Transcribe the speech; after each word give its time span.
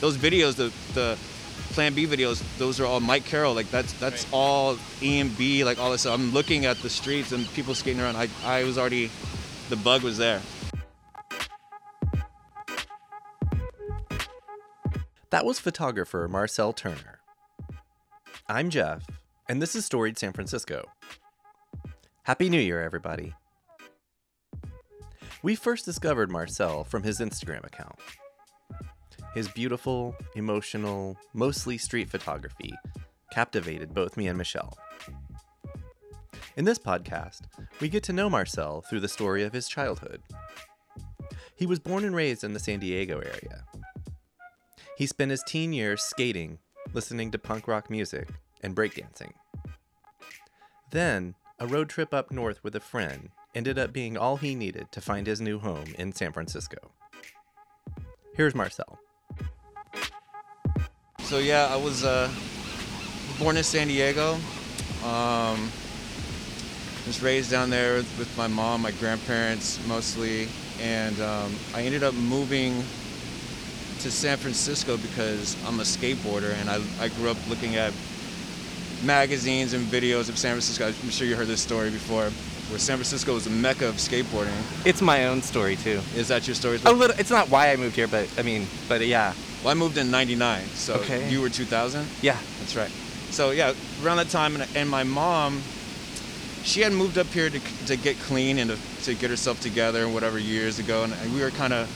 those 0.00 0.16
videos, 0.16 0.54
the 0.56 0.72
the 0.94 1.18
Plan 1.72 1.92
B 1.94 2.06
videos, 2.06 2.42
those 2.58 2.80
are 2.80 2.86
all 2.86 3.00
Mike 3.00 3.24
Carroll. 3.24 3.54
Like 3.54 3.70
that's 3.70 3.92
that's 3.94 4.24
Right. 4.24 4.32
all 4.32 4.78
E 5.02 5.20
and 5.20 5.36
B, 5.36 5.64
like 5.64 5.78
all 5.78 5.90
this. 5.90 6.02
stuff. 6.02 6.14
I'm 6.14 6.32
looking 6.32 6.64
at 6.66 6.78
the 6.78 6.88
streets 6.90 7.32
and 7.32 7.46
people 7.52 7.74
skating 7.74 8.00
around. 8.00 8.16
I 8.16 8.28
I 8.44 8.64
was 8.64 8.78
already, 8.78 9.10
the 9.68 9.76
bug 9.76 10.02
was 10.02 10.16
there. 10.18 10.40
That 15.30 15.44
was 15.44 15.58
photographer 15.58 16.28
Marcel 16.28 16.72
Turner. 16.72 17.18
I'm 18.48 18.70
Jeff, 18.70 19.06
and 19.48 19.60
this 19.60 19.74
is 19.74 19.84
Storied 19.84 20.18
San 20.18 20.32
Francisco. 20.32 20.88
Happy 22.22 22.48
New 22.48 22.60
Year, 22.60 22.82
everybody. 22.82 23.34
We 25.42 25.54
first 25.56 25.84
discovered 25.84 26.30
Marcel 26.30 26.84
from 26.84 27.02
his 27.02 27.18
Instagram 27.20 27.64
account. 27.66 27.98
His 29.36 29.48
beautiful, 29.48 30.16
emotional, 30.34 31.14
mostly 31.34 31.76
street 31.76 32.08
photography 32.08 32.72
captivated 33.30 33.92
both 33.92 34.16
me 34.16 34.28
and 34.28 34.38
Michelle. 34.38 34.78
In 36.56 36.64
this 36.64 36.78
podcast, 36.78 37.42
we 37.78 37.90
get 37.90 38.02
to 38.04 38.14
know 38.14 38.30
Marcel 38.30 38.80
through 38.80 39.00
the 39.00 39.08
story 39.08 39.42
of 39.42 39.52
his 39.52 39.68
childhood. 39.68 40.22
He 41.54 41.66
was 41.66 41.78
born 41.78 42.06
and 42.06 42.16
raised 42.16 42.44
in 42.44 42.54
the 42.54 42.58
San 42.58 42.78
Diego 42.78 43.18
area. 43.18 43.66
He 44.96 45.04
spent 45.04 45.32
his 45.32 45.44
teen 45.46 45.74
years 45.74 46.02
skating, 46.02 46.56
listening 46.94 47.30
to 47.32 47.38
punk 47.38 47.68
rock 47.68 47.90
music, 47.90 48.30
and 48.62 48.74
breakdancing. 48.74 49.32
Then, 50.92 51.34
a 51.58 51.66
road 51.66 51.90
trip 51.90 52.14
up 52.14 52.32
north 52.32 52.64
with 52.64 52.74
a 52.74 52.80
friend 52.80 53.28
ended 53.54 53.78
up 53.78 53.92
being 53.92 54.16
all 54.16 54.38
he 54.38 54.54
needed 54.54 54.90
to 54.92 55.02
find 55.02 55.26
his 55.26 55.42
new 55.42 55.58
home 55.58 55.94
in 55.98 56.14
San 56.14 56.32
Francisco. 56.32 56.78
Here's 58.34 58.54
Marcel. 58.54 58.98
So 61.26 61.38
yeah, 61.38 61.66
I 61.68 61.76
was 61.76 62.04
uh, 62.04 62.30
born 63.40 63.56
in 63.56 63.64
San 63.64 63.88
Diego. 63.88 64.34
Um, 65.04 65.72
was 67.04 67.20
raised 67.20 67.50
down 67.50 67.68
there 67.68 67.96
with, 67.96 68.32
my 68.38 68.46
mom, 68.46 68.82
my 68.82 68.92
grandparents 68.92 69.84
mostly, 69.88 70.46
and 70.80 71.18
um, 71.20 71.52
I 71.74 71.82
ended 71.82 72.04
up 72.04 72.14
moving 72.14 72.76
to 74.00 74.10
San 74.12 74.36
Francisco 74.36 74.98
because 74.98 75.56
I'm 75.66 75.80
a 75.80 75.82
skateboarder 75.82 76.54
and 76.60 76.70
I, 76.70 76.80
I 77.00 77.08
grew 77.08 77.30
up 77.30 77.36
looking 77.48 77.74
at 77.74 77.92
magazines 79.04 79.72
and 79.72 79.84
videos 79.84 80.28
of 80.28 80.38
San 80.38 80.52
Francisco. 80.52 80.86
I'm 80.86 81.10
sure 81.10 81.26
you 81.26 81.34
heard 81.34 81.48
this 81.48 81.60
story 81.60 81.90
before, 81.90 82.30
where 82.70 82.78
San 82.78 82.98
Francisco 82.98 83.34
was 83.34 83.48
a 83.48 83.50
mecca 83.50 83.88
of 83.88 83.96
skateboarding. 83.96 84.86
It's 84.86 85.02
my 85.02 85.26
own 85.26 85.42
story 85.42 85.74
too. 85.74 86.00
Is 86.14 86.28
that 86.28 86.46
your 86.46 86.54
story? 86.54 86.78
A 86.84 86.92
little. 86.92 87.18
It's 87.18 87.30
not 87.30 87.50
why 87.50 87.72
I 87.72 87.76
moved 87.76 87.96
here, 87.96 88.06
but 88.06 88.28
I 88.38 88.42
mean, 88.42 88.68
but 88.88 89.04
yeah, 89.04 89.34
Well, 89.62 89.70
I 89.70 89.74
moved 89.74 89.98
in 89.98 90.10
'99, 90.10 90.64
so 90.74 90.94
Okay. 90.96 91.28
you 91.30 91.40
were 91.40 91.48
2000. 91.48 92.06
yeah. 92.22 92.38
That's 92.60 92.76
right. 92.76 92.90
So 93.30 93.50
yeah, 93.50 93.72
around 94.04 94.18
that 94.18 94.28
time, 94.30 94.54
and, 94.54 94.66
and 94.76 94.88
my 94.88 95.02
mom, 95.02 95.60
she 96.62 96.80
had 96.80 96.92
moved 96.92 97.18
up 97.18 97.26
here 97.28 97.50
to, 97.50 97.60
to 97.86 97.96
get 97.96 98.18
clean 98.20 98.58
and 98.58 98.70
to, 98.70 98.78
to 99.04 99.14
get 99.14 99.30
herself 99.30 99.60
together 99.60 100.04
and 100.04 100.14
whatever 100.14 100.38
years 100.38 100.78
ago, 100.78 101.04
and 101.04 101.12
we 101.34 101.40
were 101.40 101.50
kind 101.50 101.72
of 101.72 101.88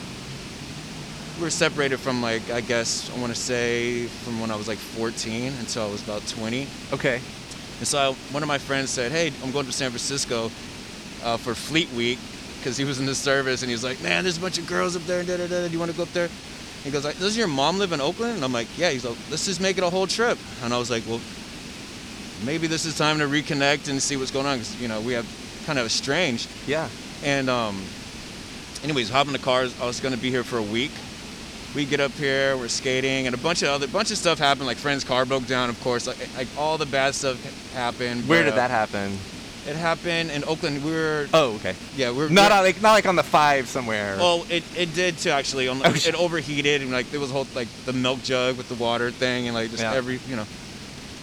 we 1.37 1.43
were 1.45 1.49
separated 1.49 1.97
from 1.99 2.21
like 2.21 2.49
I 2.51 2.61
guess 2.61 3.09
I 3.15 3.19
want 3.19 3.33
to 3.33 3.39
say 3.39 4.05
from 4.07 4.39
when 4.41 4.51
I 4.51 4.55
was 4.55 4.67
like 4.67 4.77
14 4.77 5.53
until 5.59 5.87
I 5.87 5.91
was 5.91 6.03
about 6.03 6.25
20. 6.27 6.67
Okay. 6.93 7.19
And 7.79 7.87
so 7.87 7.97
I, 7.97 8.13
one 8.33 8.43
of 8.43 8.47
my 8.47 8.57
friends 8.59 8.89
said, 8.91 9.11
"Hey, 9.11 9.31
I'm 9.43 9.51
going 9.51 9.65
to 9.65 9.71
San 9.71 9.89
Francisco 9.89 10.51
uh, 11.23 11.37
for 11.37 11.55
Fleet 11.55 11.89
Week," 11.93 12.19
because 12.59 12.77
he 12.77 12.83
was 12.85 12.99
in 12.99 13.05
the 13.07 13.15
service, 13.15 13.61
and 13.63 13.69
he 13.69 13.73
was 13.73 13.83
like, 13.83 14.01
"Man, 14.03 14.23
there's 14.23 14.37
a 14.37 14.41
bunch 14.41 14.57
of 14.59 14.67
girls 14.67 14.95
up 14.95 15.03
there. 15.05 15.19
And 15.19 15.27
da, 15.27 15.37
da, 15.37 15.47
da, 15.47 15.65
do 15.67 15.73
you 15.73 15.79
want 15.79 15.89
to 15.91 15.97
go 15.97 16.03
up 16.03 16.11
there?" 16.13 16.29
He 16.83 16.89
goes, 16.89 17.05
like, 17.05 17.19
"Does 17.19 17.37
your 17.37 17.47
mom 17.47 17.77
live 17.77 17.91
in 17.91 18.01
Oakland?" 18.01 18.35
And 18.35 18.43
I'm 18.43 18.53
like, 18.53 18.67
"Yeah." 18.77 18.89
He's 18.89 19.05
like, 19.05 19.17
"Let's 19.29 19.45
just 19.45 19.61
make 19.61 19.77
it 19.77 19.83
a 19.83 19.89
whole 19.89 20.07
trip." 20.07 20.37
And 20.63 20.73
I 20.73 20.77
was 20.77 20.89
like, 20.89 21.03
"Well, 21.07 21.21
maybe 22.43 22.67
this 22.67 22.85
is 22.85 22.97
time 22.97 23.19
to 23.19 23.25
reconnect 23.25 23.89
and 23.89 24.01
see 24.01 24.17
what's 24.17 24.31
going 24.31 24.45
on, 24.45 24.57
because 24.57 24.81
you 24.81 24.87
know 24.87 24.99
we 25.01 25.13
have 25.13 25.27
kind 25.65 25.77
of 25.77 25.85
estranged." 25.85 26.49
Yeah. 26.67 26.89
And 27.23 27.49
um, 27.49 27.83
anyways, 28.83 29.09
hop 29.09 29.27
in 29.27 29.33
the 29.33 29.39
car. 29.39 29.67
I 29.81 29.85
was 29.85 29.99
going 29.99 30.15
to 30.15 30.19
be 30.19 30.29
here 30.31 30.43
for 30.43 30.57
a 30.57 30.63
week. 30.63 30.91
We 31.75 31.85
get 31.85 32.01
up 32.01 32.11
here, 32.13 32.57
we're 32.57 32.67
skating, 32.67 33.27
and 33.27 33.33
a 33.33 33.37
bunch 33.37 33.61
of 33.61 33.69
other 33.69 33.87
bunch 33.87 34.11
of 34.11 34.17
stuff 34.17 34.39
happened. 34.39 34.67
Like 34.67 34.77
friend's 34.77 35.03
car 35.03 35.25
broke 35.25 35.47
down, 35.47 35.69
of 35.69 35.79
course. 35.81 36.07
Like, 36.07 36.17
like 36.35 36.47
all 36.57 36.77
the 36.77 36.85
bad 36.85 37.15
stuff 37.15 37.37
happened. 37.73 38.27
Where 38.27 38.41
but, 38.41 38.45
did 38.45 38.53
uh, 38.53 38.55
that 38.67 38.71
happen? 38.71 39.17
It 39.67 39.75
happened 39.75 40.31
in 40.31 40.43
Oakland. 40.45 40.83
We 40.83 40.91
were 40.91 41.27
Oh, 41.33 41.53
okay. 41.55 41.75
yeah, 41.95 42.09
we're 42.11 42.29
Not 42.29 42.49
we're- 42.49 42.57
on, 42.59 42.63
like 42.65 42.81
not 42.81 42.93
like 42.93 43.05
on 43.05 43.15
the 43.15 43.23
five 43.23 43.67
somewhere. 43.67 44.15
Well, 44.17 44.45
it, 44.49 44.63
it 44.75 44.93
did 44.95 45.17
too 45.19 45.29
actually. 45.29 45.67
On, 45.67 45.79
Oh, 45.85 45.91
it 45.93 46.15
overheated 46.15 46.81
and 46.81 46.91
like 46.91 47.11
there 47.11 47.19
was 47.19 47.29
a 47.29 47.33
whole 47.33 47.47
like 47.53 47.67
the 47.85 47.93
milk 47.93 48.23
jug 48.23 48.57
with 48.57 48.69
the 48.69 48.75
water 48.75 49.11
thing 49.11 49.47
and 49.47 49.53
like 49.55 49.69
just 49.69 49.83
Yeah. 49.83 49.93
every 49.93 50.19
you 50.27 50.35
know. 50.35 50.45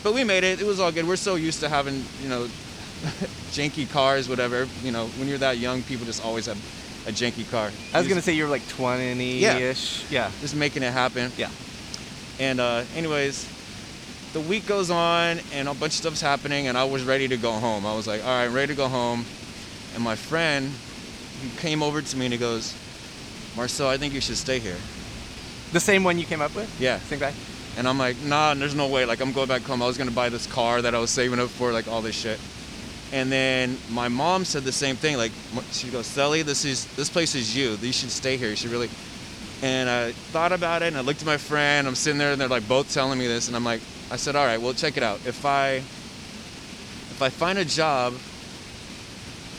But 0.04 0.15
we 0.15 0.22
made 0.22 0.44
it. 0.44 0.60
It 0.60 0.66
was 0.66 0.78
all 0.78 0.93
good. 0.93 1.06
We're 1.09 1.16
so 1.16 1.34
used 1.34 1.59
to 1.60 1.69
having 1.69 2.04
you 2.22 2.28
know 2.28 2.47
janky 3.50 3.91
cars, 3.91 4.28
whatever. 4.28 4.69
You 4.84 4.93
know, 4.93 5.06
when 5.19 5.26
you're 5.28 5.38
that 5.38 5.59
young, 5.59 5.82
people 5.82 6.06
just 6.06 6.25
always 6.25 6.47
have 6.47 6.59
a 7.09 7.10
janky 7.10 7.49
car. 7.50 7.70
I 7.93 7.99
was 7.99 8.06
gonna 8.06 8.22
say 8.22 8.32
you 8.34 8.44
were 8.44 8.50
like 8.50 8.66
twenty-ish. 8.69 10.05
Yeah. 10.10 10.31
just 10.41 10.55
making 10.55 10.84
it 10.84 10.93
happen. 10.93 11.32
Yeah. 11.37 11.50
And 12.38 12.60
uh, 12.60 12.84
anyways, 12.94 13.49
the 14.32 14.40
week 14.40 14.66
goes 14.66 14.90
on 14.90 15.38
and 15.52 15.68
a 15.68 15.74
bunch 15.74 15.92
of 15.92 16.00
stuff's 16.00 16.20
happening, 16.20 16.68
and 16.68 16.76
I 16.76 16.84
was 16.84 17.04
ready 17.04 17.28
to 17.28 17.36
go 17.36 17.52
home. 17.52 17.86
I 17.86 17.94
was 17.94 18.06
like, 18.06 18.22
all 18.22 18.28
right, 18.28 18.44
I'm 18.44 18.52
ready 18.52 18.72
to 18.72 18.76
go 18.76 18.88
home. 18.88 19.24
And 19.94 20.04
my 20.04 20.16
friend, 20.16 20.70
he 21.42 21.56
came 21.58 21.82
over 21.82 22.02
to 22.02 22.16
me 22.16 22.26
and 22.26 22.32
he 22.32 22.38
goes, 22.38 22.76
Marcel, 23.56 23.88
I 23.88 23.96
think 23.96 24.14
you 24.14 24.20
should 24.20 24.36
stay 24.36 24.58
here. 24.58 24.76
The 25.72 25.80
same 25.80 26.04
one 26.04 26.18
you 26.18 26.24
came 26.24 26.40
up 26.40 26.54
with? 26.54 26.80
Yeah. 26.80 26.98
Same 27.00 27.18
guy. 27.18 27.32
And 27.76 27.86
I'm 27.88 27.98
like, 27.98 28.20
nah, 28.22 28.54
there's 28.54 28.74
no 28.74 28.88
way. 28.88 29.04
Like, 29.04 29.20
I'm 29.20 29.32
going 29.32 29.48
back 29.48 29.62
home. 29.62 29.82
I 29.82 29.86
was 29.86 29.96
gonna 29.96 30.10
buy 30.10 30.28
this 30.28 30.46
car 30.46 30.82
that 30.82 30.94
I 30.94 30.98
was 30.98 31.10
saving 31.10 31.38
up 31.38 31.48
for, 31.48 31.72
like 31.72 31.88
all 31.88 32.02
this 32.02 32.16
shit. 32.16 32.40
And 33.12 33.32
then 33.32 33.78
my 33.90 34.08
mom 34.08 34.44
said 34.44 34.64
the 34.64 34.72
same 34.72 34.96
thing. 34.96 35.16
Like, 35.16 35.32
she 35.72 35.88
goes, 35.88 36.06
Sally, 36.06 36.42
this 36.42 36.64
is 36.64 36.86
this 36.96 37.08
place 37.08 37.34
is 37.34 37.56
you. 37.56 37.78
You 37.80 37.92
should 37.92 38.10
stay 38.10 38.36
here. 38.36 38.50
You 38.50 38.56
should 38.56 38.70
really. 38.70 38.90
And 39.62 39.88
I 39.88 40.12
thought 40.12 40.52
about 40.52 40.82
it, 40.82 40.88
and 40.88 40.96
I 40.96 41.00
looked 41.00 41.20
at 41.20 41.26
my 41.26 41.36
friend. 41.36 41.88
I'm 41.88 41.94
sitting 41.94 42.18
there, 42.18 42.32
and 42.32 42.40
they're 42.40 42.48
like 42.48 42.68
both 42.68 42.92
telling 42.92 43.18
me 43.18 43.26
this, 43.26 43.48
and 43.48 43.56
I'm 43.56 43.64
like, 43.64 43.80
I 44.10 44.16
said, 44.16 44.36
all 44.36 44.46
right, 44.46 44.60
well, 44.60 44.72
check 44.72 44.96
it 44.96 45.02
out. 45.02 45.20
If 45.26 45.44
I 45.44 45.76
if 45.76 47.20
I 47.22 47.28
find 47.28 47.58
a 47.58 47.64
job, 47.64 48.14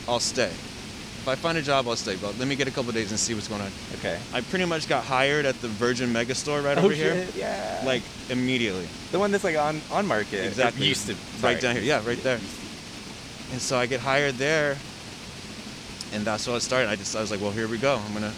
I'll 0.08 0.20
stay. 0.20 0.46
If 0.50 1.28
I 1.28 1.34
find 1.34 1.58
a 1.58 1.62
job, 1.62 1.86
I'll 1.86 1.96
stay. 1.96 2.16
But 2.16 2.38
let 2.38 2.48
me 2.48 2.56
get 2.56 2.66
a 2.66 2.70
couple 2.70 2.90
days 2.92 3.10
and 3.10 3.20
see 3.20 3.34
what's 3.34 3.46
going 3.48 3.60
on. 3.60 3.70
Okay. 3.98 4.18
I 4.32 4.40
pretty 4.40 4.64
much 4.64 4.88
got 4.88 5.04
hired 5.04 5.44
at 5.44 5.60
the 5.60 5.68
Virgin 5.68 6.10
Megastore 6.12 6.64
right 6.64 6.78
oh 6.78 6.84
over 6.86 6.94
here, 6.94 7.26
shit, 7.26 7.36
Yeah. 7.36 7.82
like 7.84 8.02
immediately. 8.30 8.88
the 9.12 9.18
one 9.18 9.30
that's 9.30 9.44
like 9.44 9.56
on 9.58 9.80
on 9.92 10.06
market. 10.06 10.46
Exactly. 10.46 10.86
Or 10.86 10.88
Used 10.88 11.06
to. 11.08 11.16
Right 11.42 11.60
down 11.60 11.74
here. 11.76 11.84
Yeah, 11.84 12.02
right 12.06 12.20
there. 12.22 12.40
And 13.52 13.60
so 13.60 13.76
I 13.76 13.86
get 13.86 14.00
hired 14.00 14.36
there, 14.36 14.78
and 16.12 16.24
that's 16.24 16.46
what 16.46 16.54
I 16.56 16.58
started. 16.60 16.88
I 16.88 16.96
just 16.96 17.14
I 17.14 17.20
was 17.20 17.30
like, 17.30 17.40
well, 17.40 17.50
here 17.50 17.68
we 17.68 17.78
go. 17.78 18.00
I'm 18.04 18.14
gonna. 18.14 18.32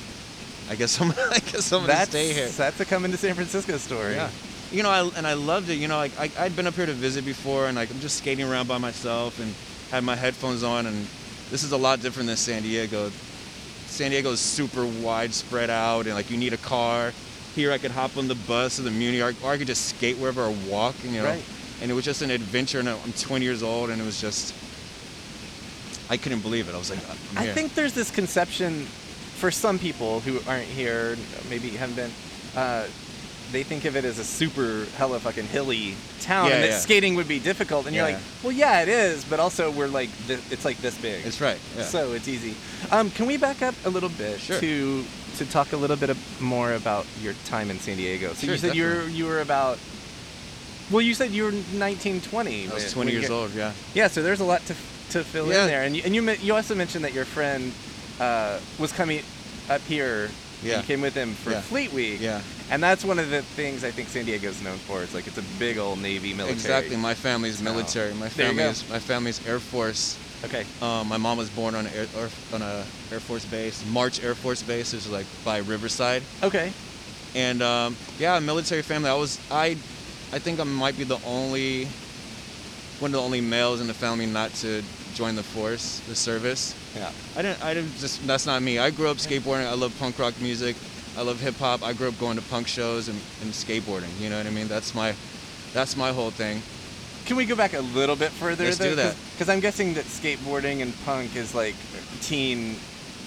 I 0.69 0.75
guess 0.75 1.01
I'm. 1.01 1.11
I 1.31 1.39
guess 1.39 1.71
I'm 1.73 1.87
gonna 1.87 2.05
stay 2.07 2.33
here. 2.33 2.49
that's 2.49 2.81
a 2.81 2.85
coming 2.85 3.13
to 3.13 3.17
San 3.17 3.35
Francisco 3.35 3.77
story. 3.77 4.15
Yeah. 4.15 4.29
You 4.73 4.83
know, 4.83 4.91
I, 4.91 5.07
and 5.17 5.27
I 5.27 5.35
loved 5.35 5.69
it. 5.69 5.75
You 5.75 5.87
know, 5.89 5.97
like 5.99 6.19
I, 6.19 6.31
I'd 6.39 6.57
been 6.57 6.67
up 6.67 6.75
here 6.75 6.87
to 6.87 6.93
visit 6.93 7.25
before, 7.25 7.67
and 7.69 7.77
like 7.77 7.91
I'm 7.91 8.01
just 8.01 8.17
skating 8.19 8.49
around 8.51 8.69
by 8.69 8.79
myself 8.79 9.39
and 9.39 9.55
had 9.91 10.03
my 10.03 10.17
headphones 10.17 10.63
on, 10.63 10.87
and 10.87 11.07
this 11.51 11.63
is 11.63 11.73
a 11.73 11.77
lot 11.77 12.01
different 12.01 12.27
than 12.29 12.37
San 12.37 12.63
Diego. 12.63 13.11
San 13.87 14.11
Diego 14.11 14.31
is 14.31 14.41
super 14.41 14.87
wide 14.87 15.35
spread 15.35 15.69
out, 15.69 16.07
and 16.07 16.15
like 16.15 16.31
you 16.31 16.37
need 16.39 16.53
a 16.55 16.59
car. 16.59 17.13
Here, 17.55 17.71
I 17.71 17.77
could 17.77 17.91
hop 17.91 18.17
on 18.17 18.29
the 18.29 18.35
bus 18.35 18.81
or 18.81 18.83
the 18.85 18.91
Muni, 18.91 19.21
or, 19.21 19.35
or 19.45 19.51
I 19.53 19.59
could 19.59 19.67
just 19.67 19.85
skate 19.91 20.17
wherever 20.17 20.43
I 20.43 20.55
walk. 20.71 20.95
You 21.05 21.11
know, 21.21 21.25
Right. 21.25 21.45
and 21.83 21.91
it 21.91 21.95
was 21.95 22.05
just 22.07 22.23
an 22.23 22.31
adventure. 22.31 22.79
And 22.81 22.89
I'm 22.89 23.13
20 23.13 23.45
years 23.45 23.63
old, 23.63 23.91
and 23.91 24.01
it 24.01 24.05
was 24.05 24.21
just. 24.21 24.55
I 26.11 26.17
couldn't 26.17 26.41
believe 26.41 26.69
it. 26.69 26.75
I 26.75 26.79
was 26.79 26.91
like, 26.91 26.99
I 27.37 27.47
think 27.47 27.75
there's 27.75 27.93
this 27.95 28.11
conception 28.11 28.85
for 29.37 29.51
some 29.51 29.79
people 29.79 30.21
who 30.21 30.41
aren't 30.49 30.65
here, 30.67 31.17
maybe 31.51 31.69
haven't 31.71 31.97
been. 31.97 32.11
Uh, 32.57 32.85
they 33.53 33.63
think 33.63 33.85
of 33.85 33.97
it 33.97 34.05
as 34.05 34.19
a 34.19 34.25
super 34.25 34.87
hella 34.97 35.21
fucking 35.21 35.47
hilly 35.47 35.95
town, 36.21 36.49
Yeah, 36.49 36.55
and 36.55 36.65
that 36.65 36.71
yeah. 36.71 36.79
skating 36.79 37.15
would 37.17 37.29
be 37.29 37.39
difficult. 37.39 37.87
And 37.87 37.95
you're 37.95 38.05
like, 38.05 38.19
well, 38.43 38.53
yeah, 38.53 38.83
it 38.83 38.89
is, 38.89 39.25
but 39.25 39.39
also 39.41 39.71
we're 39.71 39.89
like, 39.89 40.11
th- 40.27 40.41
it's 40.51 40.65
like 40.65 40.79
this 40.79 40.97
big. 41.01 41.25
It's 41.27 41.41
right. 41.41 41.59
Yeah. 41.77 41.85
So 41.85 42.13
it's 42.13 42.29
easy. 42.29 42.55
Um, 42.91 43.11
can 43.11 43.27
we 43.27 43.37
back 43.37 43.63
up 43.63 43.75
a 43.85 43.91
little 43.91 44.09
bit 44.09 44.41
Sure. 44.41 44.59
to 44.61 45.05
to 45.39 45.47
talk 45.47 45.73
a 45.73 45.77
little 45.77 45.97
bit 45.97 46.15
more 46.41 46.75
about 46.75 47.07
your 47.23 47.35
time 47.47 47.71
in 47.71 47.79
San 47.79 47.97
Diego? 47.97 48.29
So 48.35 48.47
Sure, 48.47 48.53
you 48.55 48.59
said 48.59 48.75
you 48.75 48.85
were 48.85 49.03
you 49.09 49.27
were 49.27 49.41
about. 49.41 49.79
Well, 50.91 51.01
you 51.01 51.15
said 51.15 51.31
you 51.31 51.45
were 51.45 51.53
19, 51.75 52.21
20. 52.21 52.69
I 52.69 52.75
was 52.75 52.93
20 52.93 53.13
years 53.13 53.31
old. 53.31 53.55
Yeah. 53.55 53.73
Yeah, 53.95 54.09
so 54.09 54.23
there's 54.23 54.41
a 54.41 54.45
lot 54.45 54.61
to 54.67 54.75
to 55.11 55.23
fill 55.25 55.49
Yeah. 55.49 55.63
in 55.63 55.67
there, 55.69 55.83
and 55.85 55.97
you, 55.97 56.03
and 56.05 56.15
you 56.15 56.23
you 56.43 56.55
also 56.55 56.75
mentioned 56.75 57.05
that 57.05 57.13
your 57.15 57.25
friend 57.25 57.73
uh, 58.21 58.59
was 58.79 58.93
coming 58.93 59.23
up 59.71 59.81
here. 59.83 60.31
Yeah. 60.63 60.79
You 60.79 60.83
came 60.85 61.01
with 61.01 61.15
him 61.15 61.35
for 61.35 61.51
Yeah. 61.51 61.61
Fleet 61.61 61.93
Week. 61.93 62.21
Yeah. 62.21 62.41
And 62.73 62.83
that's 62.83 63.05
one 63.05 63.19
of 63.19 63.29
the 63.29 63.43
things 63.43 63.85
I 63.85 63.91
think 63.91 64.09
San 64.09 64.25
Diego's 64.25 64.63
known 64.63 64.79
for. 64.79 65.03
It's 65.03 65.13
like 65.13 65.27
it's 65.27 65.37
a 65.37 65.43
big 65.59 65.77
old 65.77 65.99
Navy 65.99 66.33
military. 66.33 66.55
Exactly. 66.55 66.97
My 66.97 67.13
family's 67.13 67.57
town. 67.61 67.67
military. 67.67 68.15
My 68.15 68.31
family 68.31 68.63
is 68.63 68.89
my 68.89 68.99
family's 68.99 69.47
Air 69.47 69.59
Force. 69.59 70.19
Okay. 70.43 70.65
Um, 70.81 71.07
my 71.07 71.19
mom 71.19 71.37
was 71.37 71.51
born 71.51 71.75
on 71.75 71.87
air, 71.89 72.07
or, 72.17 72.31
on 72.55 72.63
a 72.63 72.87
Air 73.13 73.21
Force 73.21 73.45
base, 73.45 73.85
March 73.91 74.25
Air 74.25 74.35
Force 74.35 74.63
base, 74.63 74.95
which 74.95 75.03
is 75.03 75.11
like 75.11 75.27
by 75.45 75.59
Riverside. 75.59 76.23
Okay. 76.43 76.73
And 77.35 77.61
um, 77.61 77.95
yeah, 78.19 78.39
military 78.39 78.81
family. 78.81 79.11
I 79.11 79.17
was 79.17 79.39
I, 79.51 79.77
I 80.33 80.39
think 80.39 80.59
I 80.59 80.65
might 80.65 80.97
be 80.97 81.05
the 81.05 81.21
only, 81.27 81.85
one 83.01 83.11
of 83.11 83.13
the 83.13 83.21
only 83.21 83.43
males 83.43 83.83
in 83.83 83.87
the 83.87 83.95
family 83.95 84.25
not 84.25 84.51
to 84.65 84.83
join 85.13 85.37
the 85.37 85.43
force, 85.43 86.01
the 86.09 86.15
service. 86.15 86.75
Yeah. 86.97 87.13
I 87.37 87.43
didn't. 87.43 87.63
I 87.63 87.75
didn't 87.75 87.99
just. 87.99 88.27
That's 88.27 88.47
not 88.47 88.63
me. 88.63 88.79
I 88.79 88.89
grew 88.89 89.09
up 89.09 89.19
skateboarding. 89.19 89.67
I 89.67 89.75
love 89.75 89.95
punk 89.99 90.19
rock 90.19 90.33
music. 90.41 90.75
I 91.17 91.23
love 91.23 91.41
hip 91.41 91.57
hop. 91.57 91.83
I 91.83 91.93
grew 91.93 92.09
up 92.09 92.19
going 92.19 92.37
to 92.37 92.43
punk 92.43 92.67
shows 92.69 93.09
and, 93.09 93.19
and 93.43 93.53
skateboarding. 93.53 94.09
You 94.21 94.31
know 94.31 94.39
what 94.39 94.47
I 94.47 94.51
mean? 94.51 94.69
That's 94.69 94.95
my, 94.95 95.15
that's 95.73 95.97
my 95.97 96.13
whole 96.13 96.31
thing. 96.31 96.63
Can 97.27 97.37
we 97.37 97.45
go 97.45 97.55
back 97.55 97.75
a 97.75 97.81
little 97.81 98.17
bit 98.17 98.31
further? 98.31 98.65
Let's 98.65 98.79
do 98.79 98.95
that. 98.97 99.15
Because 99.33 99.49
I'm 99.49 99.61
guessing 99.61 99.95
that 99.95 100.05
skateboarding 100.07 100.83
and 100.83 100.93
punk 101.05 101.37
is 101.37 101.55
like 101.55 101.75
teen 102.21 102.77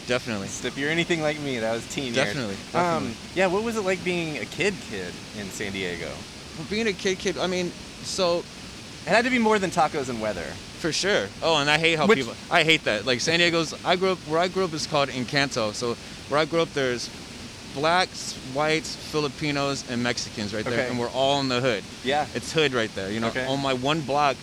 Definitely. 0.08 0.48
If 0.48 0.78
you're 0.78 0.92
anything 0.92 1.22
like 1.22 1.40
me, 1.40 1.58
that 1.60 1.74
was 1.74 1.88
teen 1.88 2.14
years. 2.14 2.16
Definitely, 2.16 2.58
Um, 2.76 3.16
yeah. 3.34 3.48
What 3.48 3.64
was 3.64 3.76
it 3.76 3.82
like 3.82 4.04
being 4.04 4.38
a 4.38 4.46
kid 4.46 4.76
kid 4.90 5.12
in 5.40 5.48
San 5.48 5.72
Diego? 5.72 6.10
Well, 6.58 6.68
being 6.70 6.88
a 6.88 6.94
kid, 6.94 7.18
kid. 7.18 7.38
I 7.38 7.48
mean, 7.48 7.72
so 8.04 8.44
It 9.06 9.10
had 9.10 9.26
to 9.26 9.32
be 9.32 9.40
more 9.40 9.58
than 9.58 9.72
tacos 9.72 10.10
and 10.10 10.22
weather. 10.22 10.46
For 10.80 10.92
sure. 10.92 11.28
Oh, 11.42 11.58
and 11.58 11.70
I 11.70 11.80
hate 11.80 11.98
how 11.98 12.06
Which- 12.06 12.20
people. 12.20 12.36
I 12.52 12.64
hate 12.64 12.84
that. 12.84 13.06
Like 13.06 13.20
San 13.20 13.40
Diego's. 13.40 13.74
I 13.84 13.96
grew 13.96 14.12
up 14.12 14.20
where 14.28 14.40
I 14.40 14.48
grew 14.48 14.66
up 14.66 14.74
is 14.74 14.86
called 14.86 15.10
Encanto. 15.10 15.74
So 15.74 15.96
where 16.30 16.40
I 16.40 16.46
grew 16.46 16.62
up, 16.62 16.72
there's 16.74 17.10
blacks, 17.76 18.34
whites, 18.54 18.96
Filipinos, 18.96 19.84
and 19.90 20.02
Mexicans 20.02 20.54
right 20.54 20.64
there, 20.66 20.74
Okay. 20.74 20.88
and 20.90 20.98
we're 21.00 21.10
all 21.10 21.40
in 21.42 21.50
the 21.50 21.62
hood. 21.62 21.84
Yeah. 22.04 22.26
It's 22.34 22.52
hood 22.52 22.74
right 22.74 22.94
there. 22.96 23.12
You 23.12 23.20
know, 23.20 23.28
Okay. 23.28 23.46
on 23.46 23.62
my 23.62 23.74
one 23.74 24.02
block. 24.02 24.38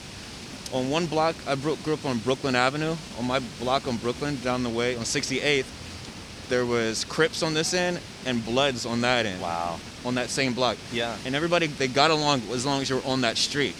On 0.72 0.88
one 0.88 1.06
block, 1.06 1.34
I 1.46 1.54
grew 1.56 1.74
up 1.92 2.04
on 2.04 2.18
Brooklyn 2.18 2.54
Avenue. 2.54 2.96
On 3.18 3.26
my 3.26 3.40
block 3.60 3.86
on 3.88 3.96
Brooklyn, 3.96 4.38
down 4.42 4.62
the 4.62 4.70
way 4.70 4.96
on 4.96 5.04
68th, 5.04 5.66
there 6.48 6.64
was 6.64 7.04
Crips 7.04 7.42
on 7.42 7.54
this 7.54 7.74
end 7.74 7.98
and 8.24 8.44
Bloods 8.44 8.86
on 8.86 9.00
that 9.00 9.26
end. 9.26 9.40
Wow. 9.40 9.80
On 10.04 10.14
that 10.14 10.30
same 10.30 10.52
block. 10.54 10.76
Yeah. 10.92 11.16
And 11.24 11.34
everybody 11.34 11.66
they 11.66 11.88
got 11.88 12.10
along 12.10 12.42
as 12.52 12.64
long 12.64 12.80
as 12.82 12.88
you 12.90 12.96
were 12.96 13.04
on 13.06 13.22
that 13.22 13.36
street. 13.38 13.74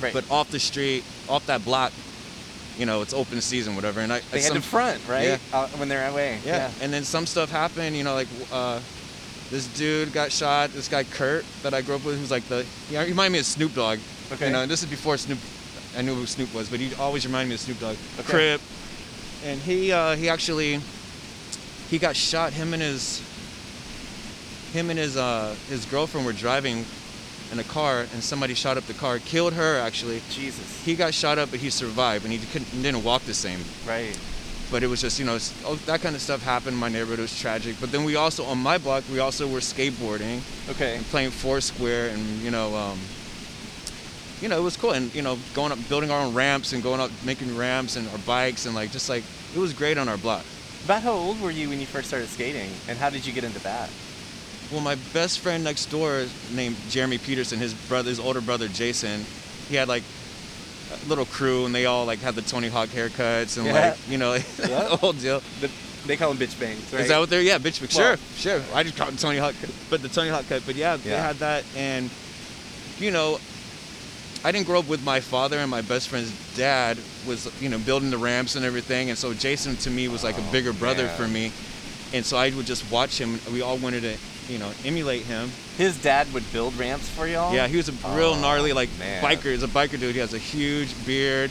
Right. 0.00 0.12
But 0.12 0.24
off 0.30 0.50
the 0.50 0.58
street, 0.58 1.04
off 1.28 1.46
that 1.46 1.64
block, 1.64 1.92
you 2.78 2.86
know, 2.86 3.02
it's 3.02 3.12
open 3.12 3.40
season, 3.40 3.74
whatever. 3.76 4.00
And 4.00 4.12
I 4.12 4.20
they 4.30 4.40
had 4.40 4.52
some- 4.52 4.56
to 4.56 4.62
front, 4.62 5.00
right? 5.08 5.24
Yeah. 5.24 5.38
Uh, 5.52 5.68
when 5.78 5.88
they're 5.88 6.08
away. 6.08 6.38
yeah. 6.44 6.70
And 6.80 6.92
then 6.92 7.04
some 7.04 7.26
stuff 7.26 7.50
happened, 7.50 7.96
you 7.96 8.04
know, 8.04 8.14
like 8.14 8.28
uh, 8.52 8.80
this 9.50 9.66
dude 9.76 10.12
got 10.12 10.32
shot. 10.32 10.70
This 10.70 10.88
guy 10.88 11.04
Kurt 11.04 11.44
that 11.62 11.74
I 11.74 11.82
grew 11.82 11.96
up 11.96 12.04
with, 12.04 12.18
who's 12.18 12.30
like 12.30 12.44
the, 12.48 12.64
he 12.88 12.96
reminded 12.98 13.32
me 13.32 13.38
of 13.40 13.46
Snoop 13.46 13.74
Dogg. 13.74 13.98
Okay. 14.32 14.46
You 14.46 14.52
know, 14.52 14.66
this 14.66 14.82
is 14.82 14.88
before 14.88 15.16
Snoop. 15.16 15.38
I 15.96 16.00
knew 16.00 16.14
who 16.14 16.24
Snoop 16.24 16.54
was, 16.54 16.70
but 16.70 16.80
he 16.80 16.94
always 16.94 17.26
reminded 17.26 17.50
me 17.50 17.54
of 17.56 17.60
Snoop 17.60 17.78
Dogg. 17.80 17.96
Okay. 18.20 18.30
Crip. 18.30 18.60
And 19.44 19.60
he 19.60 19.92
uh, 19.92 20.16
he 20.16 20.28
actually 20.30 20.80
he 21.90 21.98
got 21.98 22.16
shot. 22.16 22.52
Him 22.54 22.72
and 22.72 22.82
his 22.82 23.20
him 24.72 24.88
and 24.88 24.98
his 24.98 25.16
uh, 25.18 25.54
his 25.68 25.84
girlfriend 25.84 26.24
were 26.26 26.32
driving 26.32 26.86
in 27.52 27.58
a 27.58 27.64
car, 27.64 28.00
and 28.00 28.22
somebody 28.22 28.54
shot 28.54 28.76
up 28.78 28.84
the 28.84 28.94
car, 28.94 29.18
killed 29.18 29.52
her 29.52 29.78
actually. 29.78 30.22
Jesus. 30.30 30.82
He 30.84 30.96
got 30.96 31.12
shot 31.14 31.38
up, 31.38 31.50
but 31.50 31.60
he 31.60 31.70
survived, 31.70 32.24
and 32.24 32.32
he 32.32 32.44
couldn't, 32.46 32.82
didn't 32.82 33.04
walk 33.04 33.22
the 33.22 33.34
same. 33.34 33.60
Right. 33.86 34.18
But 34.70 34.82
it 34.82 34.86
was 34.86 35.02
just, 35.02 35.18
you 35.18 35.26
know, 35.26 35.38
oh, 35.66 35.74
that 35.84 36.00
kind 36.00 36.16
of 36.16 36.22
stuff 36.22 36.42
happened 36.42 36.72
in 36.74 36.80
my 36.80 36.88
neighborhood. 36.88 37.18
It 37.18 37.22
was 37.22 37.38
tragic. 37.38 37.76
But 37.78 37.92
then 37.92 38.04
we 38.04 38.16
also, 38.16 38.44
on 38.44 38.56
my 38.56 38.78
block, 38.78 39.04
we 39.12 39.18
also 39.18 39.46
were 39.46 39.60
skateboarding 39.60 40.40
Okay. 40.70 40.96
and 40.96 41.04
playing 41.06 41.30
Foursquare, 41.30 42.08
and 42.08 42.22
you 42.40 42.50
know, 42.50 42.74
um, 42.74 42.98
you 44.40 44.48
know, 44.48 44.56
it 44.56 44.62
was 44.62 44.76
cool. 44.78 44.92
And 44.92 45.14
you 45.14 45.20
know, 45.20 45.38
going 45.52 45.72
up, 45.72 45.78
building 45.90 46.10
our 46.10 46.20
own 46.24 46.32
ramps, 46.34 46.72
and 46.72 46.82
going 46.82 47.00
up, 47.00 47.10
making 47.22 47.54
ramps, 47.56 47.96
and 47.96 48.08
our 48.08 48.18
bikes, 48.18 48.64
and 48.64 48.74
like 48.74 48.90
just 48.92 49.10
like 49.10 49.24
it 49.54 49.58
was 49.58 49.74
great 49.74 49.98
on 49.98 50.08
our 50.08 50.16
block. 50.16 50.44
About 50.86 51.02
how 51.02 51.12
old 51.12 51.40
were 51.40 51.50
you 51.50 51.68
when 51.68 51.78
you 51.78 51.86
first 51.86 52.08
started 52.08 52.28
skating, 52.28 52.70
and 52.88 52.96
how 52.98 53.10
did 53.10 53.26
you 53.26 53.32
get 53.34 53.44
into 53.44 53.60
that? 53.60 53.90
Well, 54.72 54.80
my 54.80 54.94
best 55.12 55.40
friend 55.40 55.62
next 55.62 55.86
door, 55.86 56.24
named 56.54 56.76
Jeremy 56.88 57.18
Peterson, 57.18 57.58
his 57.58 57.74
brother, 57.74 58.08
his 58.08 58.18
older 58.18 58.40
brother 58.40 58.68
Jason, 58.68 59.24
he 59.68 59.76
had 59.76 59.86
like 59.86 60.02
a 61.04 61.08
little 61.08 61.26
crew, 61.26 61.66
and 61.66 61.74
they 61.74 61.84
all 61.86 62.06
like 62.06 62.20
had 62.20 62.34
the 62.34 62.42
Tony 62.42 62.68
Hawk 62.68 62.88
haircuts, 62.88 63.58
and 63.58 63.66
Yeah. 63.66 63.72
like 63.90 63.98
you 64.08 64.16
know, 64.18 64.34
Yeah. 64.34 64.40
the 64.58 64.96
whole 64.96 65.12
deal. 65.12 65.42
The, 65.60 65.70
they 66.06 66.16
call 66.16 66.32
them 66.32 66.38
bitch 66.48 66.58
bangs, 66.58 66.92
right? 66.92 67.02
Is 67.02 67.08
that 67.08 67.18
what 67.20 67.30
they're? 67.30 67.42
Yeah, 67.42 67.58
bitch. 67.58 67.80
But 67.80 67.94
Well- 67.94 68.16
sure, 68.16 68.58
sure. 68.60 68.62
I 68.74 68.82
just 68.82 68.96
called 68.96 69.12
it 69.14 69.18
Tony 69.20 69.38
Hawk, 69.38 69.54
but 69.90 70.02
the 70.02 70.08
Tony 70.08 70.30
Hawk 70.30 70.48
cut. 70.48 70.62
But 70.66 70.74
yeah, 70.74 70.96
they 70.96 71.10
had 71.10 71.36
that, 71.36 71.64
and 71.76 72.08
you 72.98 73.10
know, 73.10 73.38
I 74.44 74.52
didn't 74.52 74.66
grow 74.66 74.78
up 74.80 74.88
with 74.88 75.04
my 75.04 75.20
father, 75.20 75.58
and 75.58 75.70
my 75.70 75.82
best 75.82 76.08
friend's 76.08 76.32
dad 76.56 76.96
was, 77.26 77.48
you 77.60 77.68
know, 77.68 77.78
building 77.78 78.10
the 78.10 78.18
ramps 78.18 78.56
and 78.56 78.64
everything, 78.64 79.10
and 79.10 79.18
so 79.18 79.32
Jason 79.34 79.76
to 79.76 79.90
me 79.90 80.08
was 80.08 80.24
like 80.24 80.36
Oh, 80.38 80.48
a 80.48 80.52
bigger 80.52 80.72
brother 80.72 81.08
for 81.08 81.28
me, 81.28 81.52
and 82.14 82.24
so 82.24 82.36
I 82.38 82.50
would 82.50 82.66
just 82.66 82.90
watch 82.90 83.18
him. 83.20 83.38
We 83.52 83.60
all 83.62 83.76
wanted 83.76 84.02
to, 84.02 84.16
you 84.48 84.58
know, 84.58 84.70
emulate 84.84 85.22
him. 85.22 85.50
His 85.78 86.00
dad 86.02 86.32
would 86.32 86.50
build 86.52 86.76
ramps 86.78 87.08
for 87.08 87.26
y'all. 87.26 87.54
Yeah, 87.54 87.68
he 87.68 87.76
was 87.76 87.88
a 87.88 87.92
real 88.16 88.34
Oh, 88.36 88.40
gnarly 88.40 88.72
like 88.72 88.88
man. 88.98 89.22
biker. 89.22 89.52
He's 89.52 89.62
a 89.62 89.68
biker 89.68 89.98
dude. 89.98 90.14
He 90.14 90.20
has 90.20 90.34
a 90.34 90.38
huge 90.38 90.94
beard, 91.06 91.50